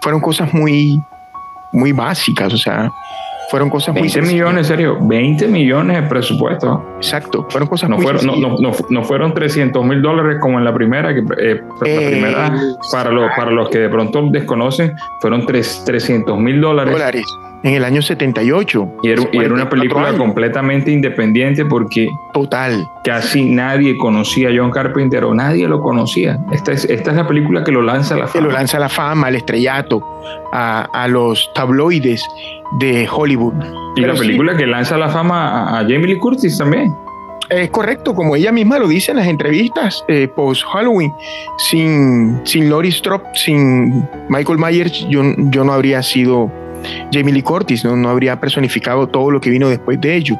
fueron 0.00 0.20
cosas 0.20 0.52
muy, 0.54 1.00
muy 1.72 1.92
básicas. 1.92 2.52
O 2.52 2.58
sea, 2.58 2.90
fueron 3.50 3.70
cosas 3.70 3.94
20 3.94 4.20
muy 4.20 4.32
millones, 4.32 4.66
serio, 4.66 4.98
20 5.00 5.48
millones 5.48 6.02
de 6.02 6.08
presupuesto. 6.08 6.84
Exacto, 6.96 7.46
fueron 7.48 7.68
cosas 7.68 7.88
no 7.90 7.96
muy 7.96 8.04
fueron, 8.04 8.26
no, 8.26 8.36
no, 8.36 8.72
no, 8.90 9.04
fueron 9.04 9.34
300 9.34 9.84
mil 9.84 10.02
dólares 10.02 10.38
como 10.40 10.58
en 10.58 10.64
la 10.64 10.74
primera, 10.74 11.14
que 11.14 11.20
eh, 11.38 11.62
la 11.80 12.08
primera, 12.08 12.54
para, 12.90 13.10
los, 13.10 13.30
para 13.36 13.50
los 13.50 13.68
que 13.70 13.78
de 13.78 13.88
pronto 13.88 14.22
desconocen, 14.30 14.94
fueron 15.20 15.46
300 15.46 16.38
mil 16.38 16.60
dólares. 16.60 16.92
dólares 16.92 17.24
en 17.62 17.74
el 17.74 17.84
año 17.84 18.02
78. 18.02 18.88
Y 19.02 19.10
era, 19.10 19.22
y 19.32 19.38
era 19.38 19.54
una 19.54 19.68
película 19.68 20.12
completamente 20.16 20.90
independiente 20.90 21.64
porque 21.64 22.08
total 22.32 22.88
casi 23.04 23.44
nadie 23.44 23.96
conocía 23.96 24.48
a 24.48 24.52
John 24.56 24.70
Carpenter 24.70 25.24
o 25.24 25.34
nadie 25.34 25.68
lo 25.68 25.80
conocía. 25.80 26.38
Esta 26.52 26.72
es, 26.72 26.84
esta 26.84 27.10
es 27.10 27.16
la 27.16 27.26
película 27.26 27.64
que 27.64 27.72
lo 27.72 27.82
lanza 27.82 28.14
a 28.14 28.18
la 28.18 28.26
fama. 28.26 28.32
Que 28.32 28.48
lo 28.48 28.52
lanza 28.52 28.76
a 28.76 28.80
la 28.80 28.88
fama, 28.88 29.28
al 29.28 29.36
estrellato, 29.36 30.02
a, 30.52 30.82
a 30.92 31.08
los 31.08 31.50
tabloides 31.54 32.22
de 32.78 33.08
Hollywood. 33.10 33.54
Y 33.96 34.02
la 34.02 34.14
película 34.14 34.56
que 34.56 34.66
lanza 34.66 34.96
a 34.96 34.98
la 34.98 35.08
fama 35.08 35.78
a, 35.78 35.82
Jamie 35.82 36.06
Lee 36.06 36.18
Curtis 36.18 36.58
también. 36.58 36.94
Es 37.48 37.70
correcto, 37.70 38.12
como 38.14 38.34
ella 38.34 38.50
misma 38.50 38.78
lo 38.78 38.88
dice 38.88 39.12
en 39.12 39.18
las 39.18 39.28
entrevistas 39.28 40.04
eh, 40.08 40.26
post 40.26 40.64
Halloween, 40.72 41.12
sin, 41.58 42.40
sin 42.44 42.68
Laurie 42.68 42.90
Strop, 42.90 43.22
sin 43.34 44.04
Michael 44.28 44.58
Myers, 44.58 45.06
yo, 45.08 45.22
yo 45.36 45.62
no 45.62 45.72
habría 45.72 46.02
sido 46.02 46.50
Jamie 47.12 47.32
Lee 47.32 47.42
Curtis, 47.42 47.84
¿no? 47.84 47.96
no 47.96 48.08
habría 48.08 48.38
personificado 48.40 49.06
todo 49.06 49.30
lo 49.30 49.40
que 49.40 49.50
vino 49.50 49.68
después 49.68 50.00
de 50.00 50.16
ello. 50.16 50.38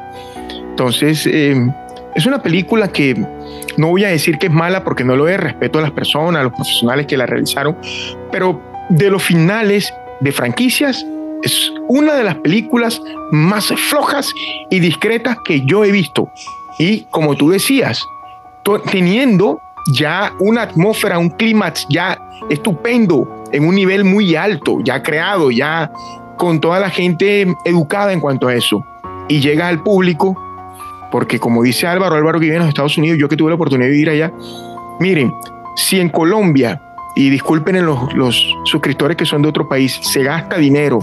Entonces, 0.69 1.25
eh, 1.27 1.55
es 2.15 2.25
una 2.25 2.41
película 2.41 2.87
que 2.87 3.15
no 3.77 3.87
voy 3.89 4.03
a 4.03 4.09
decir 4.09 4.37
que 4.37 4.47
es 4.47 4.53
mala 4.53 4.83
porque 4.83 5.03
no 5.03 5.15
lo 5.15 5.27
es, 5.27 5.39
respeto 5.39 5.79
a 5.79 5.81
las 5.83 5.91
personas, 5.91 6.41
a 6.41 6.43
los 6.43 6.53
profesionales 6.53 7.05
que 7.05 7.17
la 7.17 7.25
realizaron, 7.25 7.77
pero 8.31 8.61
de 8.89 9.09
los 9.09 9.23
finales 9.23 9.93
de 10.19 10.31
franquicias, 10.31 11.05
es 11.43 11.71
una 11.87 12.15
de 12.15 12.23
las 12.23 12.35
películas 12.35 13.01
más 13.31 13.67
flojas 13.67 14.31
y 14.69 14.79
discretas 14.79 15.37
que 15.45 15.61
yo 15.65 15.83
he 15.85 15.91
visto. 15.91 16.31
Y 16.79 17.01
como 17.11 17.35
tú 17.35 17.51
decías, 17.51 18.03
teniendo 18.91 19.61
ya 19.93 20.33
una 20.39 20.63
atmósfera, 20.63 21.17
un 21.17 21.29
clímax 21.29 21.85
ya 21.89 22.17
estupendo, 22.49 23.45
en 23.51 23.65
un 23.65 23.75
nivel 23.75 24.03
muy 24.03 24.35
alto, 24.35 24.79
ya 24.83 25.01
creado, 25.01 25.51
ya 25.51 25.91
con 26.37 26.59
toda 26.59 26.79
la 26.79 26.89
gente 26.89 27.47
educada 27.65 28.13
en 28.13 28.19
cuanto 28.19 28.47
a 28.47 28.55
eso. 28.55 28.85
Y 29.27 29.41
llega 29.41 29.67
al 29.67 29.83
público, 29.83 30.37
porque 31.11 31.39
como 31.39 31.63
dice 31.63 31.87
Álvaro, 31.87 32.15
Álvaro 32.15 32.39
que 32.39 32.45
vive 32.45 32.55
en 32.55 32.61
los 32.61 32.69
Estados 32.69 32.97
Unidos, 32.97 33.17
yo 33.19 33.27
que 33.27 33.35
tuve 33.35 33.49
la 33.49 33.55
oportunidad 33.55 33.87
de 33.87 33.91
vivir 33.91 34.09
allá, 34.09 34.31
miren, 34.99 35.33
si 35.75 35.99
en 35.99 36.09
Colombia, 36.09 36.81
y 37.15 37.29
disculpen 37.29 37.83
los, 37.85 38.13
los 38.13 38.55
suscriptores 38.65 39.17
que 39.17 39.25
son 39.25 39.41
de 39.41 39.49
otro 39.49 39.67
país, 39.67 39.99
se 40.01 40.23
gasta 40.23 40.57
dinero 40.57 40.99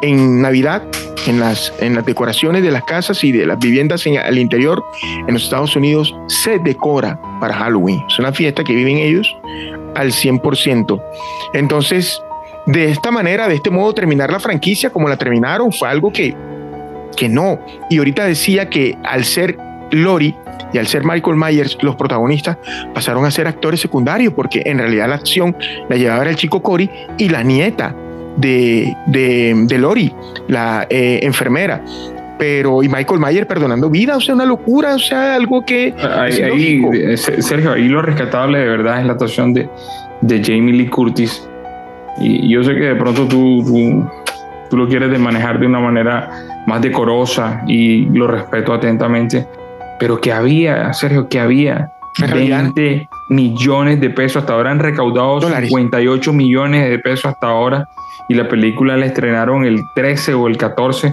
en 0.00 0.40
Navidad, 0.40 0.82
en 1.26 1.40
las, 1.40 1.72
en 1.80 1.94
las 1.94 2.04
decoraciones 2.04 2.62
de 2.62 2.70
las 2.70 2.84
casas 2.84 3.22
y 3.22 3.32
de 3.32 3.46
las 3.46 3.58
viviendas 3.58 4.06
en, 4.06 4.18
al 4.18 4.38
interior, 4.38 4.82
en 5.26 5.34
los 5.34 5.44
Estados 5.44 5.76
Unidos 5.76 6.14
se 6.26 6.58
decora 6.58 7.20
para 7.40 7.54
Halloween. 7.54 8.02
Es 8.08 8.18
una 8.18 8.32
fiesta 8.32 8.64
que 8.64 8.74
viven 8.74 8.98
ellos 8.98 9.36
al 9.94 10.10
100%. 10.10 11.02
Entonces, 11.54 12.20
de 12.66 12.90
esta 12.90 13.10
manera, 13.10 13.48
de 13.48 13.56
este 13.56 13.70
modo, 13.70 13.92
terminar 13.92 14.30
la 14.30 14.38
franquicia 14.38 14.90
como 14.90 15.08
la 15.08 15.16
terminaron 15.16 15.72
fue 15.72 15.88
algo 15.88 16.12
que, 16.12 16.34
que 17.16 17.28
no. 17.28 17.58
Y 17.90 17.98
ahorita 17.98 18.24
decía 18.24 18.68
que 18.68 18.96
al 19.04 19.24
ser 19.24 19.56
Lori 19.90 20.34
y 20.72 20.78
al 20.78 20.86
ser 20.86 21.04
Michael 21.04 21.36
Myers 21.36 21.76
los 21.82 21.96
protagonistas 21.96 22.56
pasaron 22.94 23.24
a 23.24 23.30
ser 23.30 23.46
actores 23.46 23.80
secundarios 23.80 24.32
porque 24.32 24.62
en 24.64 24.78
realidad 24.78 25.08
la 25.08 25.16
acción 25.16 25.56
la 25.88 25.96
llevaba 25.96 26.28
el 26.28 26.36
chico 26.36 26.62
Cory 26.62 26.90
y 27.18 27.28
la 27.28 27.42
nieta 27.42 27.94
de, 28.36 28.96
de, 29.06 29.78
Lori, 29.78 30.14
la 30.48 30.86
eh, 30.88 31.20
enfermera. 31.22 31.84
Pero, 32.38 32.82
y 32.82 32.88
Michael 32.88 33.20
Myers 33.20 33.46
perdonando 33.46 33.90
vida, 33.90 34.16
o 34.16 34.20
sea, 34.20 34.34
una 34.34 34.46
locura, 34.46 34.94
o 34.94 34.98
sea, 34.98 35.34
algo 35.34 35.64
que. 35.64 35.94
Ahí, 36.02 36.82
eh, 36.94 37.16
Sergio, 37.16 37.72
ahí 37.72 37.86
lo 37.88 38.02
rescatable 38.02 38.58
de 38.58 38.66
verdad 38.66 39.00
es 39.00 39.06
la 39.06 39.12
actuación 39.12 39.52
de, 39.52 39.68
de 40.22 40.42
Jamie 40.42 40.72
Lee 40.72 40.88
Curtis. 40.88 41.46
Y 42.18 42.52
yo 42.52 42.62
sé 42.62 42.74
que 42.74 42.80
de 42.80 42.96
pronto 42.96 43.26
tú, 43.26 43.62
tú, 43.64 44.10
tú 44.70 44.76
lo 44.76 44.88
quieres 44.88 45.10
de 45.10 45.18
manejar 45.18 45.58
de 45.58 45.66
una 45.66 45.80
manera 45.80 46.30
más 46.66 46.80
decorosa 46.82 47.62
y 47.66 48.06
lo 48.06 48.26
respeto 48.26 48.72
atentamente, 48.72 49.46
pero 49.98 50.20
que 50.20 50.32
había, 50.32 50.92
Sergio, 50.92 51.28
que 51.28 51.40
había 51.40 51.92
20 52.20 53.08
millones 53.30 54.00
de 54.00 54.10
pesos 54.10 54.42
hasta 54.42 54.52
ahora 54.52 54.70
han 54.70 54.78
recaudado 54.78 55.40
58 55.40 56.32
millones 56.32 56.90
de 56.90 56.98
pesos 56.98 57.26
hasta 57.26 57.48
ahora 57.48 57.88
y 58.28 58.34
la 58.34 58.48
película 58.48 58.96
la 58.96 59.06
estrenaron 59.06 59.64
el 59.64 59.80
13 59.94 60.34
o 60.34 60.46
el 60.46 60.56
14 60.56 61.12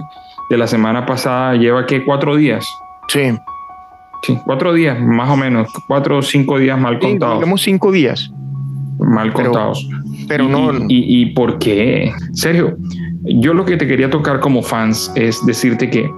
de 0.50 0.58
la 0.58 0.66
semana 0.66 1.06
pasada. 1.06 1.54
Lleva 1.54 1.86
que 1.86 2.04
cuatro 2.04 2.36
días. 2.36 2.66
Sí. 3.08 3.32
Sí, 4.22 4.38
cuatro 4.44 4.74
días, 4.74 5.00
más 5.00 5.30
o 5.30 5.36
menos, 5.36 5.68
cuatro 5.86 6.18
o 6.18 6.22
cinco 6.22 6.58
días 6.58 6.78
mal 6.78 6.98
contados. 6.98 7.38
Tenemos 7.38 7.62
cinco 7.62 7.90
días. 7.90 8.30
Mal 9.00 9.32
contados. 9.32 9.88
Pero 10.28 10.48
no. 10.48 10.72
Y, 10.88 11.22
y, 11.22 11.26
por 11.26 11.58
qué? 11.58 12.12
Sergio, 12.32 12.76
yo 13.22 13.54
lo 13.54 13.64
que 13.64 13.76
te 13.76 13.86
quería 13.86 14.10
tocar 14.10 14.40
como 14.40 14.62
fans 14.62 15.10
es 15.14 15.44
decirte 15.46 15.90
que, 15.90 16.10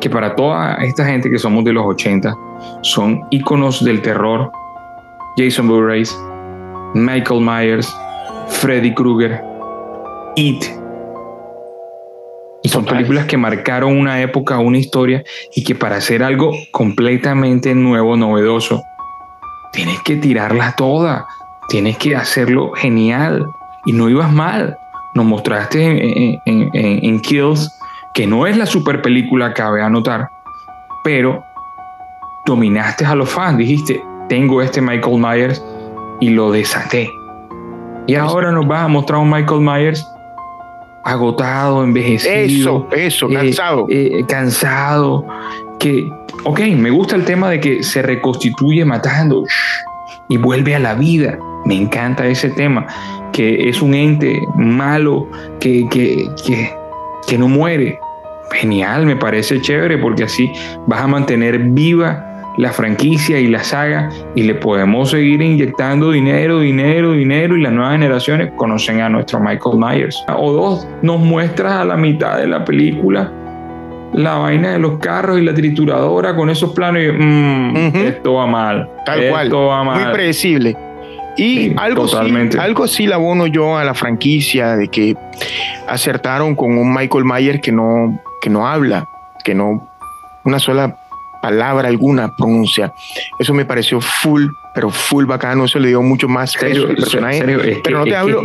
que 0.00 0.10
para 0.10 0.34
toda 0.34 0.74
esta 0.76 1.04
gente 1.04 1.30
que 1.30 1.38
somos 1.38 1.64
de 1.64 1.72
los 1.72 1.84
80, 1.86 2.34
son 2.82 3.22
íconos 3.30 3.84
del 3.84 4.00
terror. 4.02 4.50
Jason 5.36 5.66
Voorhees, 5.66 6.14
Michael 6.94 7.40
Myers, 7.40 7.96
Freddy 8.48 8.92
Krueger, 8.92 9.40
It. 10.36 10.64
Son 12.64 12.84
películas 12.84 13.26
que 13.26 13.36
marcaron 13.36 13.96
una 13.96 14.20
época, 14.22 14.58
una 14.58 14.78
historia 14.78 15.24
y 15.54 15.64
que 15.64 15.74
para 15.74 15.96
hacer 15.96 16.22
algo 16.22 16.52
completamente 16.70 17.74
nuevo, 17.74 18.16
novedoso, 18.16 18.82
tienes 19.72 20.00
que 20.02 20.16
tirarla 20.16 20.74
toda, 20.76 21.26
tienes 21.68 21.98
que 21.98 22.16
hacerlo 22.16 22.72
genial 22.72 23.46
y 23.86 23.92
no 23.92 24.08
ibas 24.08 24.32
mal. 24.32 24.76
Nos 25.14 25.26
mostraste 25.26 26.40
en, 26.44 27.20
Kills 27.20 27.70
que 28.14 28.26
no 28.26 28.46
es 28.46 28.56
la 28.56 28.66
super 28.66 29.02
película, 29.02 29.54
cabe 29.54 29.82
anotar, 29.82 30.28
pero 31.04 31.42
dominaste 32.46 33.04
a 33.04 33.14
los 33.14 33.30
fans, 33.30 33.58
dijiste, 33.58 34.02
tengo 34.28 34.60
este 34.60 34.80
Michael 34.80 35.18
Myers 35.18 35.64
y 36.20 36.30
lo 36.30 36.50
desaté. 36.50 37.10
Y 38.06 38.14
ahora 38.16 38.52
nos 38.52 38.66
vas 38.66 38.84
a 38.84 38.88
mostrar 38.88 39.20
un 39.20 39.30
Michael 39.30 39.60
Myers 39.60 40.06
agotado, 41.04 41.84
envejecido. 41.84 42.86
Eso, 42.90 43.26
eso, 43.26 43.30
eh, 43.30 43.34
cansado. 43.34 43.86
Eh, 43.88 44.24
cansado. 44.28 45.26
Que, 45.78 46.10
ok, 46.44 46.60
me 46.76 46.90
gusta 46.90 47.16
el 47.16 47.24
tema 47.24 47.50
de 47.50 47.60
que 47.60 47.82
se 47.82 48.02
reconstituye 48.02 48.84
matando 48.84 49.44
y 50.28 50.36
vuelve 50.36 50.74
a 50.74 50.78
la 50.78 50.94
vida. 50.94 51.38
Me 51.64 51.74
encanta 51.76 52.26
ese 52.26 52.50
tema, 52.50 52.86
que 53.32 53.68
es 53.68 53.80
un 53.82 53.94
ente 53.94 54.40
malo 54.56 55.28
que, 55.60 55.88
que, 55.90 56.28
que, 56.44 56.70
que 57.26 57.38
no 57.38 57.48
muere. 57.48 57.98
Genial, 58.52 59.06
me 59.06 59.16
parece 59.16 59.60
chévere 59.60 59.96
porque 59.98 60.24
así 60.24 60.52
vas 60.86 61.00
a 61.00 61.06
mantener 61.06 61.58
viva 61.58 62.28
la 62.58 62.70
franquicia 62.70 63.40
y 63.40 63.46
la 63.46 63.64
saga 63.64 64.10
y 64.34 64.42
le 64.42 64.54
podemos 64.54 65.10
seguir 65.10 65.40
inyectando 65.40 66.10
dinero, 66.10 66.60
dinero, 66.60 67.12
dinero 67.12 67.56
y 67.56 67.62
las 67.62 67.72
nuevas 67.72 67.92
generaciones 67.92 68.52
conocen 68.56 69.00
a 69.00 69.08
nuestro 69.08 69.40
Michael 69.40 69.78
Myers. 69.78 70.22
O 70.36 70.52
dos, 70.52 70.86
nos 71.00 71.18
muestras 71.20 71.72
a 71.72 71.84
la 71.84 71.96
mitad 71.96 72.38
de 72.38 72.46
la 72.46 72.64
película 72.64 73.32
la 74.12 74.34
vaina 74.34 74.72
de 74.72 74.78
los 74.78 74.98
carros 74.98 75.38
y 75.38 75.42
la 75.42 75.54
trituradora 75.54 76.36
con 76.36 76.50
esos 76.50 76.72
planos 76.74 77.02
y 77.02 77.12
mm, 77.12 77.96
esto 77.96 78.34
va 78.34 78.46
mal. 78.46 78.88
Tal 79.06 79.28
cual. 79.28 79.50
Muy 79.50 80.12
predecible. 80.12 80.76
Y 81.36 81.74
algo, 81.78 82.08
sí, 82.08 82.16
algo 82.58 82.86
sí 82.86 83.06
la 83.06 83.16
abono 83.16 83.46
yo 83.46 83.76
a 83.76 83.84
la 83.84 83.94
franquicia 83.94 84.76
de 84.76 84.88
que 84.88 85.16
acertaron 85.88 86.54
con 86.54 86.76
un 86.76 86.92
Michael 86.92 87.24
Myers 87.24 87.60
que 87.60 87.72
no, 87.72 88.20
que 88.40 88.50
no 88.50 88.66
habla, 88.66 89.08
que 89.44 89.54
no 89.54 89.88
una 90.44 90.58
sola 90.58 90.96
palabra 91.42 91.88
alguna 91.88 92.34
pronuncia. 92.36 92.92
Eso 93.38 93.52
me 93.52 93.64
pareció 93.64 94.00
full, 94.00 94.46
pero 94.74 94.90
full 94.90 95.24
bacano. 95.24 95.64
Eso 95.64 95.78
le 95.78 95.88
dio 95.88 96.02
mucho 96.02 96.28
más 96.28 96.54
peso 96.56 96.86
al 96.86 96.94
personaje. 96.94 97.42
pero 97.82 97.98
no 97.98 98.04
te, 98.04 98.16
hablo, 98.16 98.42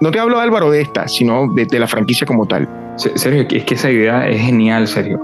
no, 0.00 0.10
te, 0.10 0.18
hablo, 0.18 0.38
Álvaro 0.38 0.70
de 0.70 0.80
esta, 0.82 1.08
sino 1.08 1.52
de, 1.52 1.78
la 1.78 1.86
franquicia 1.86 2.26
como 2.26 2.46
tal. 2.46 2.68
Serio, 2.96 3.46
es 3.50 3.64
que 3.64 3.74
esa 3.74 3.90
idea 3.90 4.28
es 4.28 4.40
genial, 4.40 4.86
serio. 4.86 5.20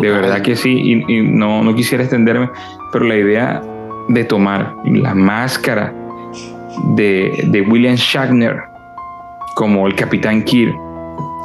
De 0.00 0.10
verdad 0.10 0.42
que 0.42 0.56
sí, 0.56 1.04
y, 1.06 1.22
no, 1.22 1.62
no 1.62 1.74
quisiera 1.74 2.02
extenderme, 2.02 2.50
pero 2.92 3.04
la 3.04 3.16
idea 3.16 3.62
de 4.08 4.24
tomar 4.24 4.74
la 4.84 5.14
máscara 5.14 5.94
de, 6.94 7.44
de 7.48 7.60
William 7.62 7.96
Shatner 7.96 8.62
como 9.54 9.86
el 9.86 9.94
Capitán 9.94 10.42
Kirk, 10.44 10.76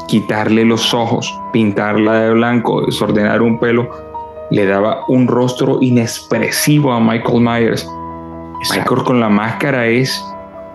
quitarle 0.07 0.65
los 0.65 0.93
ojos, 0.93 1.33
pintarla 1.53 2.21
de 2.21 2.31
blanco, 2.31 2.85
desordenar 2.85 3.41
un 3.41 3.57
pelo, 3.57 3.89
le 4.51 4.65
daba 4.65 5.05
un 5.07 5.27
rostro 5.27 5.77
inexpresivo 5.81 6.91
a 6.91 6.99
Michael 6.99 7.41
Myers. 7.41 7.89
Michael 8.69 9.03
con 9.03 9.19
la 9.19 9.29
máscara 9.29 9.87
es 9.87 10.21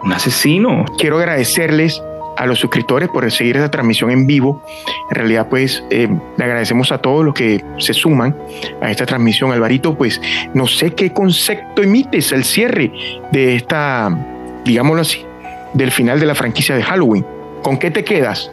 un 0.03 0.12
asesino. 0.12 0.85
Quiero 0.99 1.19
agradecerles 1.19 2.03
a 2.38 2.47
los 2.47 2.59
suscriptores 2.59 3.09
por 3.09 3.31
seguir 3.31 3.57
esta 3.57 3.71
transmisión 3.71 4.11
en 4.11 4.27
vivo. 4.27 4.62
En 5.11 5.16
realidad, 5.16 5.49
pues, 5.49 5.85
eh, 5.90 6.09
le 6.37 6.45
agradecemos 6.45 6.90
a 6.90 6.99
todos 6.99 7.25
los 7.25 7.35
que 7.35 7.62
se 7.79 7.92
suman 7.92 8.37
a 8.81 8.90
esta 8.90 9.07
transmisión. 9.07 9.53
Alvarito, 9.53 9.95
pues, 9.97 10.21
no 10.55 10.66
sé 10.66 10.92
qué 10.95 11.12
concepto 11.12 11.83
emites 11.83 12.33
al 12.33 12.45
cierre 12.45 12.92
de 13.33 13.57
esta, 13.57 14.09
digámoslo 14.67 15.03
así, 15.03 15.25
del 15.73 15.91
final 15.91 16.21
de 16.21 16.27
la 16.27 16.35
franquicia 16.35 16.75
de 16.75 16.83
Halloween. 16.83 17.25
¿Con 17.63 17.79
qué 17.79 17.91
te 17.91 18.05
quedas? 18.05 18.51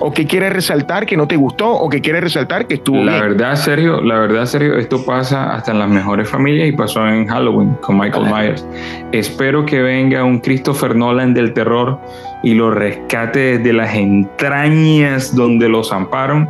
o 0.00 0.12
que 0.12 0.26
quieres 0.26 0.52
resaltar 0.52 1.06
que 1.06 1.16
no 1.16 1.26
te 1.26 1.36
gustó 1.36 1.70
o 1.70 1.88
que 1.88 2.00
quieres 2.00 2.22
resaltar 2.22 2.66
que 2.66 2.74
estuvo 2.74 3.02
la 3.02 3.20
verdad 3.20 3.56
Sergio 3.56 4.00
la 4.00 4.18
verdad 4.18 4.46
Sergio 4.46 4.76
esto 4.76 5.04
pasa 5.04 5.54
hasta 5.54 5.72
en 5.72 5.78
las 5.78 5.88
mejores 5.88 6.28
familias 6.28 6.68
y 6.68 6.72
pasó 6.72 7.06
en 7.08 7.26
Halloween 7.26 7.74
con 7.80 7.98
Michael 7.98 8.26
Myers. 8.26 8.66
Espero 9.12 9.66
que 9.66 9.82
venga 9.82 10.24
un 10.24 10.38
Christopher 10.40 10.94
Nolan 10.94 11.34
del 11.34 11.52
terror 11.52 11.98
y 12.42 12.54
lo 12.54 12.70
rescate 12.70 13.58
desde 13.58 13.72
las 13.72 13.94
entrañas 13.94 15.34
donde 15.34 15.68
los 15.68 15.92
amparon 15.92 16.48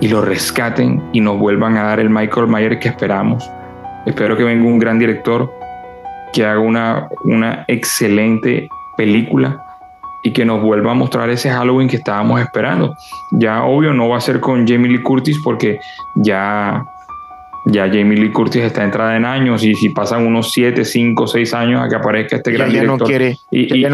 y 0.00 0.08
lo 0.08 0.20
rescaten 0.20 1.02
y 1.12 1.20
nos 1.20 1.38
vuelvan 1.38 1.76
a 1.78 1.84
dar 1.84 2.00
el 2.00 2.10
Michael 2.10 2.48
Myers 2.48 2.78
que 2.78 2.88
esperamos. 2.88 3.50
Espero 4.04 4.36
que 4.36 4.44
venga 4.44 4.64
un 4.64 4.78
gran 4.78 4.98
director 4.98 5.52
que 6.32 6.44
haga 6.44 6.60
una, 6.60 7.08
una 7.24 7.64
excelente 7.68 8.68
película 8.96 9.62
y 10.26 10.32
que 10.32 10.44
nos 10.44 10.60
vuelva 10.60 10.90
a 10.90 10.94
mostrar 10.94 11.30
ese 11.30 11.50
Halloween 11.50 11.88
que 11.88 11.96
estábamos 11.96 12.40
esperando. 12.40 12.96
Ya 13.30 13.62
obvio 13.62 13.92
no 13.92 14.08
va 14.08 14.18
a 14.18 14.20
ser 14.20 14.40
con 14.40 14.66
Jamie 14.66 14.90
Lee 14.90 15.02
Curtis 15.02 15.38
porque 15.44 15.78
ya, 16.16 16.84
ya 17.66 17.86
Jamie 17.86 18.18
Lee 18.18 18.32
Curtis 18.32 18.62
está 18.62 18.82
entrada 18.82 19.16
en 19.16 19.24
años 19.24 19.62
y 19.62 19.76
si 19.76 19.90
pasan 19.90 20.26
unos 20.26 20.50
7, 20.52 20.84
5, 20.84 21.26
6 21.28 21.54
años 21.54 21.80
a 21.80 21.88
que 21.88 21.94
aparezca 21.94 22.36
este 22.36 22.50
gran 22.50 22.70
director 22.70 22.98
no 22.98 23.06
quiere, 23.06 23.36
y, 23.52 23.86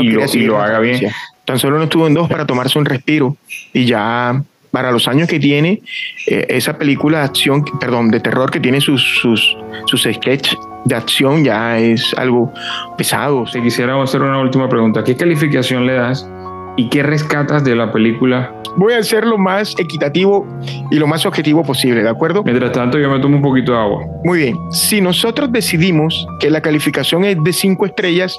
lo, 0.46 0.58
haga 0.58 0.78
bien. 0.78 1.10
Tan 1.44 1.58
solo 1.58 1.76
no 1.76 1.84
estuvo 1.84 2.06
en 2.06 2.14
dos 2.14 2.30
para 2.30 2.46
tomarse 2.46 2.78
un 2.78 2.86
respiro 2.86 3.36
y 3.74 3.84
ya 3.84 4.42
para 4.72 4.90
los 4.90 5.06
años 5.06 5.28
que 5.28 5.38
tiene 5.38 5.80
eh, 6.26 6.46
esa 6.48 6.76
película 6.76 7.18
de 7.18 7.24
acción, 7.24 7.64
perdón, 7.78 8.10
de 8.10 8.18
terror 8.18 8.50
que 8.50 8.58
tiene 8.58 8.80
sus, 8.80 9.02
sus, 9.20 9.56
sus 9.86 10.02
sketches 10.02 10.56
de 10.84 10.94
acción 10.94 11.44
ya 11.44 11.78
es 11.78 12.14
algo 12.14 12.52
pesado. 12.96 13.44
Te 13.52 13.62
quisiera 13.62 14.00
hacer 14.02 14.22
una 14.22 14.40
última 14.40 14.68
pregunta. 14.68 15.04
¿Qué 15.04 15.16
calificación 15.16 15.86
le 15.86 15.94
das 15.94 16.28
y 16.76 16.88
qué 16.88 17.02
rescatas 17.02 17.64
de 17.64 17.76
la 17.76 17.92
película? 17.92 18.52
Voy 18.76 18.94
a 18.94 19.02
ser 19.02 19.26
lo 19.26 19.36
más 19.36 19.74
equitativo 19.78 20.46
y 20.90 20.96
lo 20.96 21.06
más 21.06 21.26
objetivo 21.26 21.62
posible, 21.62 22.02
¿de 22.02 22.08
acuerdo? 22.08 22.42
Mientras 22.42 22.72
tanto, 22.72 22.98
yo 22.98 23.10
me 23.10 23.20
tomo 23.20 23.36
un 23.36 23.42
poquito 23.42 23.72
de 23.72 23.78
agua. 23.78 24.00
Muy 24.24 24.38
bien. 24.38 24.56
Si 24.70 25.00
nosotros 25.00 25.52
decidimos 25.52 26.26
que 26.40 26.50
la 26.50 26.62
calificación 26.62 27.24
es 27.24 27.36
de 27.44 27.52
cinco 27.52 27.84
estrellas, 27.84 28.36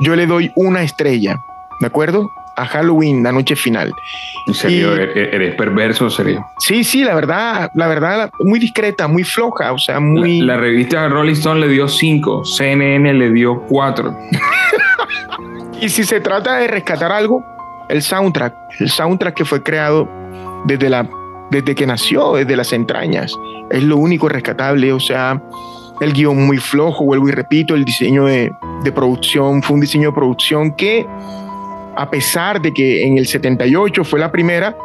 yo 0.00 0.14
le 0.14 0.26
doy 0.26 0.52
una 0.54 0.82
estrella, 0.82 1.36
¿de 1.80 1.86
acuerdo? 1.86 2.30
A 2.56 2.66
Halloween, 2.66 3.22
la 3.22 3.32
noche 3.32 3.56
final. 3.56 3.92
¿En 4.46 4.54
serio? 4.54 4.94
¿Eres 4.94 5.54
perverso, 5.54 6.10
serio? 6.10 6.46
Sí, 6.58 6.84
sí, 6.84 7.02
la 7.02 7.14
verdad, 7.14 7.70
la 7.74 7.86
verdad, 7.86 8.30
muy 8.40 8.58
discreta, 8.58 9.08
muy 9.08 9.24
floja, 9.24 9.72
o 9.72 9.78
sea, 9.78 10.00
muy... 10.00 10.40
La, 10.40 10.56
revista 10.56 11.08
Rolling 11.08 11.32
Stone 11.32 11.60
le 11.60 11.68
dio 11.68 11.88
5, 11.88 12.44
CNN 12.44 13.14
le 13.14 13.30
dio 13.30 13.62
4. 13.68 14.16
y 15.80 15.88
si 15.88 16.04
se 16.04 16.20
trata 16.20 16.56
de 16.56 16.68
rescatar 16.68 17.12
algo, 17.12 17.44
el 17.88 18.02
soundtrack, 18.02 18.54
el 18.80 18.90
soundtrack 18.90 19.34
que 19.34 19.44
fue 19.44 19.62
creado 19.62 20.08
desde, 20.66 20.88
la, 20.90 21.08
desde 21.50 21.74
que 21.74 21.86
nació, 21.86 22.34
desde 22.34 22.56
las 22.56 22.72
entrañas, 22.72 23.34
es 23.70 23.82
lo 23.82 23.96
único 23.96 24.28
rescatable, 24.28 24.92
o 24.92 25.00
sea, 25.00 25.40
el 26.00 26.12
guion 26.12 26.46
muy 26.46 26.58
flojo, 26.58 27.04
vuelvo 27.04 27.28
y 27.28 27.32
repito, 27.32 27.74
el 27.74 27.84
diseño 27.84 28.26
de, 28.26 28.52
de 28.82 28.92
producción 28.92 29.62
fue 29.62 29.74
un 29.74 29.80
diseño 29.80 30.10
de 30.10 30.14
producción 30.14 30.72
que 30.72 31.06
a 31.96 32.10
pesar 32.10 32.60
de 32.60 32.72
que 32.72 33.06
en 33.06 33.18
el 33.18 33.26
78 33.26 34.04
fue 34.04 34.20
la 34.20 34.30
primera, 34.30 34.76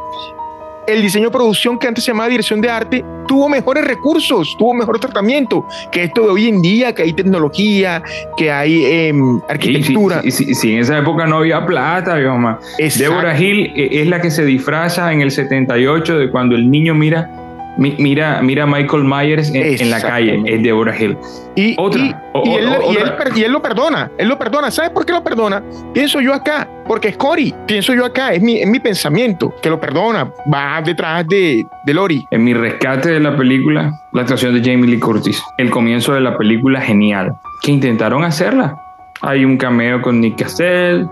el 0.87 1.01
diseño 1.01 1.25
de 1.25 1.31
producción 1.31 1.77
que 1.77 1.87
antes 1.87 2.03
se 2.03 2.11
llamaba 2.11 2.29
dirección 2.29 2.61
de 2.61 2.69
arte 2.69 3.05
tuvo 3.27 3.47
mejores 3.47 3.85
recursos, 3.85 4.55
tuvo 4.57 4.73
mejor 4.73 4.99
tratamiento 4.99 5.67
que 5.91 6.05
esto 6.05 6.23
de 6.23 6.29
hoy 6.29 6.47
en 6.47 6.63
día, 6.63 6.93
que 6.95 7.03
hay 7.03 7.13
tecnología, 7.13 8.01
que 8.35 8.51
hay 8.51 8.85
em, 8.85 9.39
arquitectura. 9.47 10.23
Sí, 10.23 10.55
sí, 10.55 10.73
en 10.73 10.79
esa 10.79 10.97
época 10.97 11.27
no 11.27 11.37
había 11.37 11.63
plata, 11.63 12.15
mamá. 12.15 12.59
Deborah 12.97 13.39
Hill 13.39 13.71
eh, 13.75 14.01
es 14.01 14.07
la 14.07 14.19
que 14.19 14.31
se 14.31 14.43
disfraza 14.43 15.13
en 15.13 15.21
el 15.21 15.29
78 15.29 16.17
de 16.17 16.31
cuando 16.31 16.55
el 16.55 16.71
niño 16.71 16.95
mira 16.95 17.29
Mira, 17.79 18.41
mira 18.41 18.65
Michael 18.65 19.05
Myers 19.05 19.51
en, 19.53 19.89
la 19.89 20.01
calle, 20.01 20.43
es 20.45 20.61
Deborah 20.61 20.93
Hill. 21.01 21.17
Y, 21.55 21.75
otra, 21.77 22.01
y, 22.43 22.55
él, 22.55 23.51
lo 23.51 23.61
perdona, 23.61 24.11
él 24.17 24.27
lo 24.27 24.37
perdona. 24.37 24.69
¿Sabes 24.69 24.91
por 24.91 25.05
qué 25.05 25.13
lo 25.13 25.23
perdona? 25.23 25.63
Pienso 25.93 26.19
yo 26.19 26.33
acá, 26.33 26.67
porque 26.85 27.07
es 27.07 27.17
Cory, 27.17 27.55
pienso 27.65 27.93
yo 27.93 28.03
acá, 28.03 28.33
es 28.33 28.41
mi, 28.41 28.65
mi 28.65 28.81
pensamiento, 28.81 29.55
que 29.61 29.69
lo 29.69 29.79
perdona, 29.79 30.29
va 30.53 30.81
detrás 30.81 31.25
de, 31.29 31.65
de 31.85 31.93
Lori. 31.93 32.25
En 32.31 32.43
mi 32.43 32.53
rescate 32.53 33.11
de 33.11 33.19
la 33.21 33.37
película, 33.37 33.97
la 34.11 34.21
actuación 34.23 34.53
de 34.53 34.59
Jamie 34.59 34.89
Lee 34.89 34.99
Curtis, 34.99 35.41
el 35.57 35.69
comienzo 35.69 36.13
de 36.13 36.19
la 36.19 36.37
película 36.37 36.81
genial, 36.81 37.33
que 37.63 37.71
intentaron 37.71 38.25
hacerla. 38.25 38.77
Hay 39.21 39.45
un 39.45 39.57
cameo 39.57 40.01
con 40.01 40.19
Nick 40.19 40.37
Castell, 40.37 41.07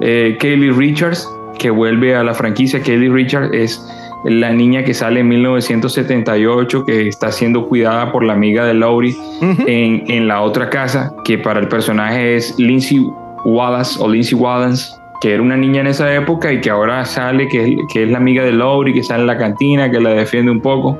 eh, 0.00 0.38
Kaylee 0.40 0.72
Richards, 0.72 1.28
que 1.58 1.68
vuelve 1.68 2.14
a 2.14 2.22
la 2.22 2.32
franquicia. 2.32 2.80
Kaylee 2.82 3.10
Richards 3.10 3.50
es 3.52 3.97
la 4.24 4.50
niña 4.52 4.84
que 4.84 4.94
sale 4.94 5.20
en 5.20 5.28
1978, 5.28 6.84
que 6.84 7.08
está 7.08 7.30
siendo 7.32 7.66
cuidada 7.66 8.10
por 8.12 8.24
la 8.24 8.32
amiga 8.32 8.64
de 8.64 8.74
Laurie 8.74 9.16
en, 9.40 10.28
la 10.28 10.42
otra 10.42 10.70
casa, 10.70 11.12
que 11.24 11.38
para 11.38 11.60
el 11.60 11.68
personaje 11.68 12.36
es 12.36 12.58
Lindsay 12.58 13.00
Wallace 13.44 13.98
o 14.00 14.08
Lindsay 14.08 14.34
Wallace, 14.38 14.92
que 15.20 15.34
era 15.34 15.42
una 15.42 15.56
niña 15.56 15.80
en 15.80 15.88
esa 15.88 16.12
época 16.14 16.52
y 16.52 16.60
que 16.60 16.70
ahora 16.70 17.04
sale, 17.04 17.48
que, 17.48 17.76
que 17.92 18.04
es 18.04 18.10
la 18.10 18.18
amiga 18.18 18.42
de 18.44 18.52
Laurie, 18.52 18.94
que 18.94 19.02
sale 19.02 19.22
en 19.22 19.26
la 19.26 19.38
cantina, 19.38 19.90
que 19.90 20.00
la 20.00 20.10
defiende 20.10 20.50
un 20.50 20.60
poco. 20.60 20.98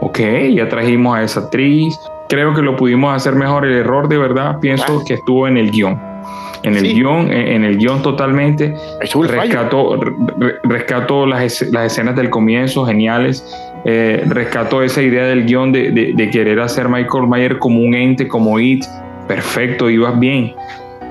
Ok, 0.00 0.20
ya 0.54 0.68
trajimos 0.68 1.16
a 1.16 1.22
esa 1.22 1.40
actriz. 1.40 1.98
Creo 2.28 2.54
que 2.54 2.62
lo 2.62 2.76
pudimos 2.76 3.14
hacer 3.14 3.34
mejor. 3.34 3.66
El 3.66 3.72
error 3.72 4.08
de 4.08 4.16
verdad 4.16 4.58
pienso 4.60 5.02
que 5.04 5.14
estuvo 5.14 5.46
en 5.46 5.58
el 5.58 5.70
guion 5.70 6.09
en 6.62 6.76
el 6.76 6.94
guion, 6.94 7.32
en 7.32 7.64
el 7.64 7.78
guion 7.78 8.02
totalmente. 8.02 8.74
Rescató, 9.00 9.98
rescató 10.64 11.26
las, 11.26 11.62
las, 11.70 11.92
escenas 11.92 12.16
del 12.16 12.30
comienzo, 12.30 12.84
geniales. 12.84 13.44
Eh, 13.84 14.24
rescató 14.26 14.82
esa 14.82 15.00
idea 15.00 15.24
del 15.24 15.46
guion 15.46 15.72
de, 15.72 16.12
de, 16.14 16.30
querer 16.30 16.60
hacer 16.60 16.88
Michael 16.88 17.26
Mayer 17.26 17.58
como 17.58 17.80
un 17.80 17.94
ente, 17.94 18.28
como 18.28 18.60
It. 18.60 18.84
Perfecto, 19.26 19.88
ibas 19.88 20.18
bien. 20.18 20.54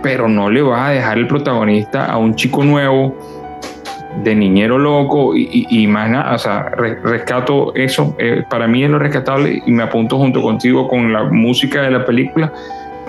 Pero 0.03 0.29
no 0.29 0.49
le 0.49 0.61
vas 0.61 0.89
a 0.89 0.91
dejar 0.91 1.17
el 1.17 1.27
protagonista 1.27 2.05
a 2.05 2.17
un 2.17 2.35
chico 2.35 2.63
nuevo, 2.63 3.17
de 4.23 4.35
niñero 4.35 4.77
loco 4.77 5.35
y, 5.35 5.65
y, 5.69 5.87
más 5.87 6.09
nada. 6.09 6.35
O 6.35 6.37
sea, 6.37 6.69
rescato 6.69 7.73
eso. 7.75 8.15
Eh, 8.19 8.43
para 8.49 8.67
mí 8.67 8.83
es 8.83 8.89
lo 8.89 8.99
rescatable 8.99 9.61
y 9.65 9.71
me 9.71 9.83
apunto 9.83 10.17
junto 10.17 10.41
contigo 10.41 10.87
con 10.87 11.11
la 11.11 11.23
música 11.23 11.81
de 11.81 11.91
la 11.91 12.05
película 12.05 12.51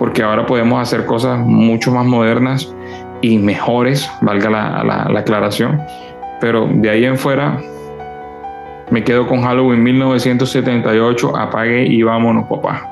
porque 0.00 0.22
ahora 0.22 0.46
podemos 0.46 0.80
hacer 0.80 1.04
cosas 1.04 1.38
mucho 1.38 1.92
más 1.92 2.06
modernas 2.06 2.74
y 3.20 3.36
mejores, 3.36 4.10
valga 4.22 4.48
la, 4.48 5.02
aclaración. 5.14 5.78
Pero 6.40 6.66
de 6.72 6.88
ahí 6.88 7.04
en 7.04 7.18
fuera 7.18 7.60
me 8.90 9.04
quedo 9.04 9.26
con 9.26 9.42
Halloween 9.42 9.82
1978, 9.82 11.36
apague 11.36 11.84
y 11.86 12.02
vámonos, 12.02 12.48
papá. 12.48 12.89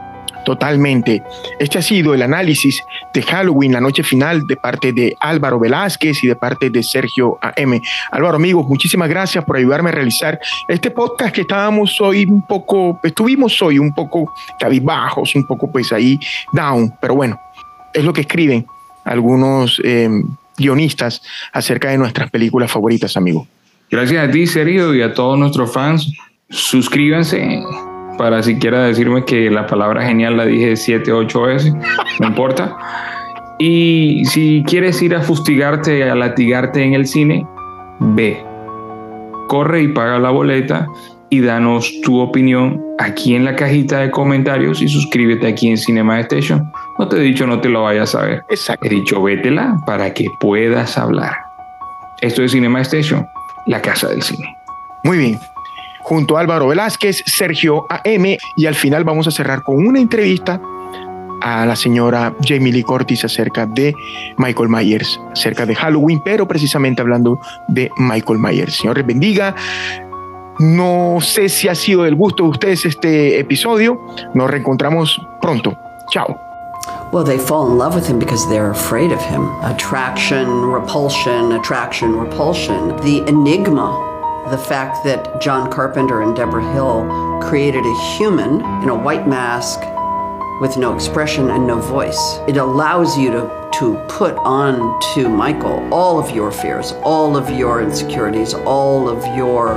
Totalmente. 0.48 1.22
Este 1.58 1.78
ha 1.78 1.82
sido 1.82 2.14
el 2.14 2.22
análisis 2.22 2.82
de 3.12 3.20
Halloween, 3.20 3.74
la 3.74 3.82
noche 3.82 4.02
final, 4.02 4.46
de 4.46 4.56
parte 4.56 4.94
de 4.94 5.14
Álvaro 5.20 5.60
Velázquez 5.60 6.24
y 6.24 6.26
de 6.26 6.36
parte 6.36 6.70
de 6.70 6.82
Sergio 6.82 7.38
AM. 7.42 7.78
Álvaro, 8.12 8.36
amigos, 8.36 8.66
muchísimas 8.66 9.10
gracias 9.10 9.44
por 9.44 9.58
ayudarme 9.58 9.90
a 9.90 9.92
realizar 9.92 10.40
este 10.66 10.90
podcast 10.90 11.34
que 11.34 11.42
estábamos 11.42 12.00
hoy 12.00 12.24
un 12.24 12.46
poco, 12.46 12.98
estuvimos 13.02 13.60
hoy 13.60 13.78
un 13.78 13.92
poco 13.92 14.32
cabizbajos, 14.58 15.34
un 15.34 15.46
poco 15.46 15.70
pues 15.70 15.92
ahí 15.92 16.18
down, 16.54 16.94
pero 16.98 17.14
bueno, 17.14 17.38
es 17.92 18.02
lo 18.02 18.14
que 18.14 18.22
escriben 18.22 18.64
algunos 19.04 19.78
em, 19.84 20.24
guionistas 20.56 21.20
acerca 21.52 21.90
de 21.90 21.98
nuestras 21.98 22.30
películas 22.30 22.72
favoritas, 22.72 23.18
amigo. 23.18 23.46
Gracias 23.90 24.26
a 24.26 24.30
ti, 24.30 24.46
Sergio, 24.46 24.94
y 24.94 25.02
a 25.02 25.12
todos 25.12 25.38
nuestros 25.38 25.70
fans. 25.70 26.10
Suscríbanse 26.48 27.62
para 28.18 28.42
siquiera 28.42 28.82
decirme 28.82 29.24
que 29.24 29.50
la 29.50 29.66
palabra 29.66 30.04
genial 30.04 30.36
la 30.36 30.44
dije 30.44 30.76
siete, 30.76 31.12
ocho 31.12 31.42
veces, 31.42 31.72
no 32.20 32.26
importa. 32.26 32.76
Y 33.58 34.24
si 34.26 34.62
quieres 34.66 35.00
ir 35.00 35.14
a 35.14 35.22
fustigarte, 35.22 36.08
a 36.10 36.14
latigarte 36.14 36.82
en 36.82 36.94
el 36.94 37.06
cine, 37.06 37.46
ve, 38.00 38.44
corre 39.48 39.82
y 39.82 39.88
paga 39.88 40.18
la 40.18 40.30
boleta 40.30 40.86
y 41.30 41.40
danos 41.40 41.92
tu 42.02 42.20
opinión 42.20 42.82
aquí 42.98 43.34
en 43.34 43.44
la 43.44 43.54
cajita 43.54 44.00
de 44.00 44.10
comentarios 44.10 44.82
y 44.82 44.88
suscríbete 44.88 45.46
aquí 45.46 45.68
en 45.68 45.78
Cinema 45.78 46.20
Station. 46.20 46.70
No 46.98 47.08
te 47.08 47.16
he 47.16 47.20
dicho 47.20 47.46
no 47.46 47.60
te 47.60 47.68
lo 47.68 47.84
vayas 47.84 48.14
a 48.14 48.22
ver. 48.22 48.42
Exacto. 48.50 48.86
He 48.86 48.90
dicho 48.90 49.22
vétela 49.22 49.76
para 49.86 50.12
que 50.12 50.26
puedas 50.40 50.98
hablar. 50.98 51.36
Esto 52.20 52.42
es 52.42 52.52
Cinema 52.52 52.80
Station, 52.80 53.26
la 53.66 53.80
casa 53.80 54.08
del 54.08 54.22
cine. 54.22 54.56
Muy 55.04 55.18
bien 55.18 55.38
junto 56.08 56.38
a 56.38 56.40
Álvaro 56.40 56.68
Velázquez, 56.68 57.22
Sergio 57.26 57.84
AM 57.90 58.38
y 58.56 58.64
al 58.64 58.74
final 58.74 59.04
vamos 59.04 59.28
a 59.28 59.30
cerrar 59.30 59.62
con 59.62 59.86
una 59.86 60.00
entrevista 60.00 60.58
a 61.42 61.66
la 61.66 61.76
señora 61.76 62.34
Jamie 62.42 62.72
Lee 62.72 62.82
Curtis 62.82 63.26
acerca 63.26 63.66
de 63.66 63.94
Michael 64.38 64.70
Myers, 64.70 65.20
acerca 65.30 65.66
de 65.66 65.74
Halloween, 65.74 66.22
pero 66.24 66.48
precisamente 66.48 67.02
hablando 67.02 67.38
de 67.68 67.90
Michael 67.98 68.38
Myers. 68.38 68.76
Señor, 68.76 69.02
bendiga. 69.02 69.54
No 70.58 71.18
sé 71.20 71.50
si 71.50 71.68
ha 71.68 71.74
sido 71.74 72.04
del 72.04 72.14
gusto 72.14 72.44
de 72.44 72.48
ustedes 72.48 72.86
este 72.86 73.38
episodio. 73.38 74.00
Nos 74.32 74.50
reencontramos 74.50 75.20
pronto. 75.42 75.76
Chao. 76.10 76.40
Well, 77.12 77.24
they 77.24 77.38
fall 77.38 77.70
in 77.70 77.76
love 77.76 77.94
with 77.94 78.08
him 78.08 78.18
because 78.18 78.48
they're 78.48 78.70
afraid 78.70 79.12
of 79.12 79.20
him. 79.20 79.46
Attraction, 79.62 80.72
repulsion, 80.72 81.52
attraction, 81.52 82.18
repulsion. 82.18 82.96
The 83.02 83.22
enigma 83.28 84.07
the 84.50 84.58
fact 84.58 85.04
that 85.04 85.40
John 85.40 85.70
Carpenter 85.70 86.22
and 86.22 86.34
Deborah 86.34 86.72
Hill 86.72 87.40
created 87.42 87.84
a 87.84 88.00
human 88.16 88.60
in 88.82 88.88
a 88.88 88.94
white 88.94 89.26
mask 89.26 89.80
with 90.60 90.76
no 90.76 90.94
expression 90.94 91.50
and 91.50 91.66
no 91.66 91.80
voice. 91.80 92.38
It 92.48 92.56
allows 92.56 93.16
you 93.16 93.30
to, 93.30 93.70
to 93.74 93.96
put 94.08 94.34
on 94.38 95.00
to 95.14 95.28
Michael 95.28 95.92
all 95.92 96.18
of 96.18 96.30
your 96.30 96.50
fears, 96.50 96.92
all 97.02 97.36
of 97.36 97.50
your 97.50 97.82
insecurities, 97.82 98.54
all 98.54 99.08
of 99.08 99.24
your 99.36 99.74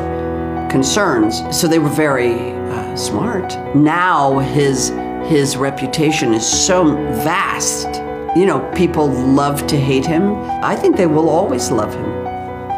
concerns. 0.69 1.41
So 1.55 1.67
they 1.67 1.79
were 1.79 1.89
very 1.89 2.51
uh, 2.53 2.95
smart. 2.95 3.53
Now 3.75 4.39
his 4.39 4.89
his 5.27 5.55
reputation 5.55 6.33
is 6.33 6.45
so 6.45 6.95
vast. 7.23 7.87
You 8.35 8.45
know, 8.45 8.71
people 8.75 9.07
love 9.07 9.67
to 9.67 9.79
hate 9.79 10.05
him. 10.05 10.35
I 10.63 10.75
think 10.75 10.97
they 10.97 11.05
will 11.05 11.29
always 11.29 11.69
love 11.69 11.93
him, 11.93 12.27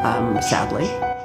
um, 0.06 0.42
sadly. 0.42 1.03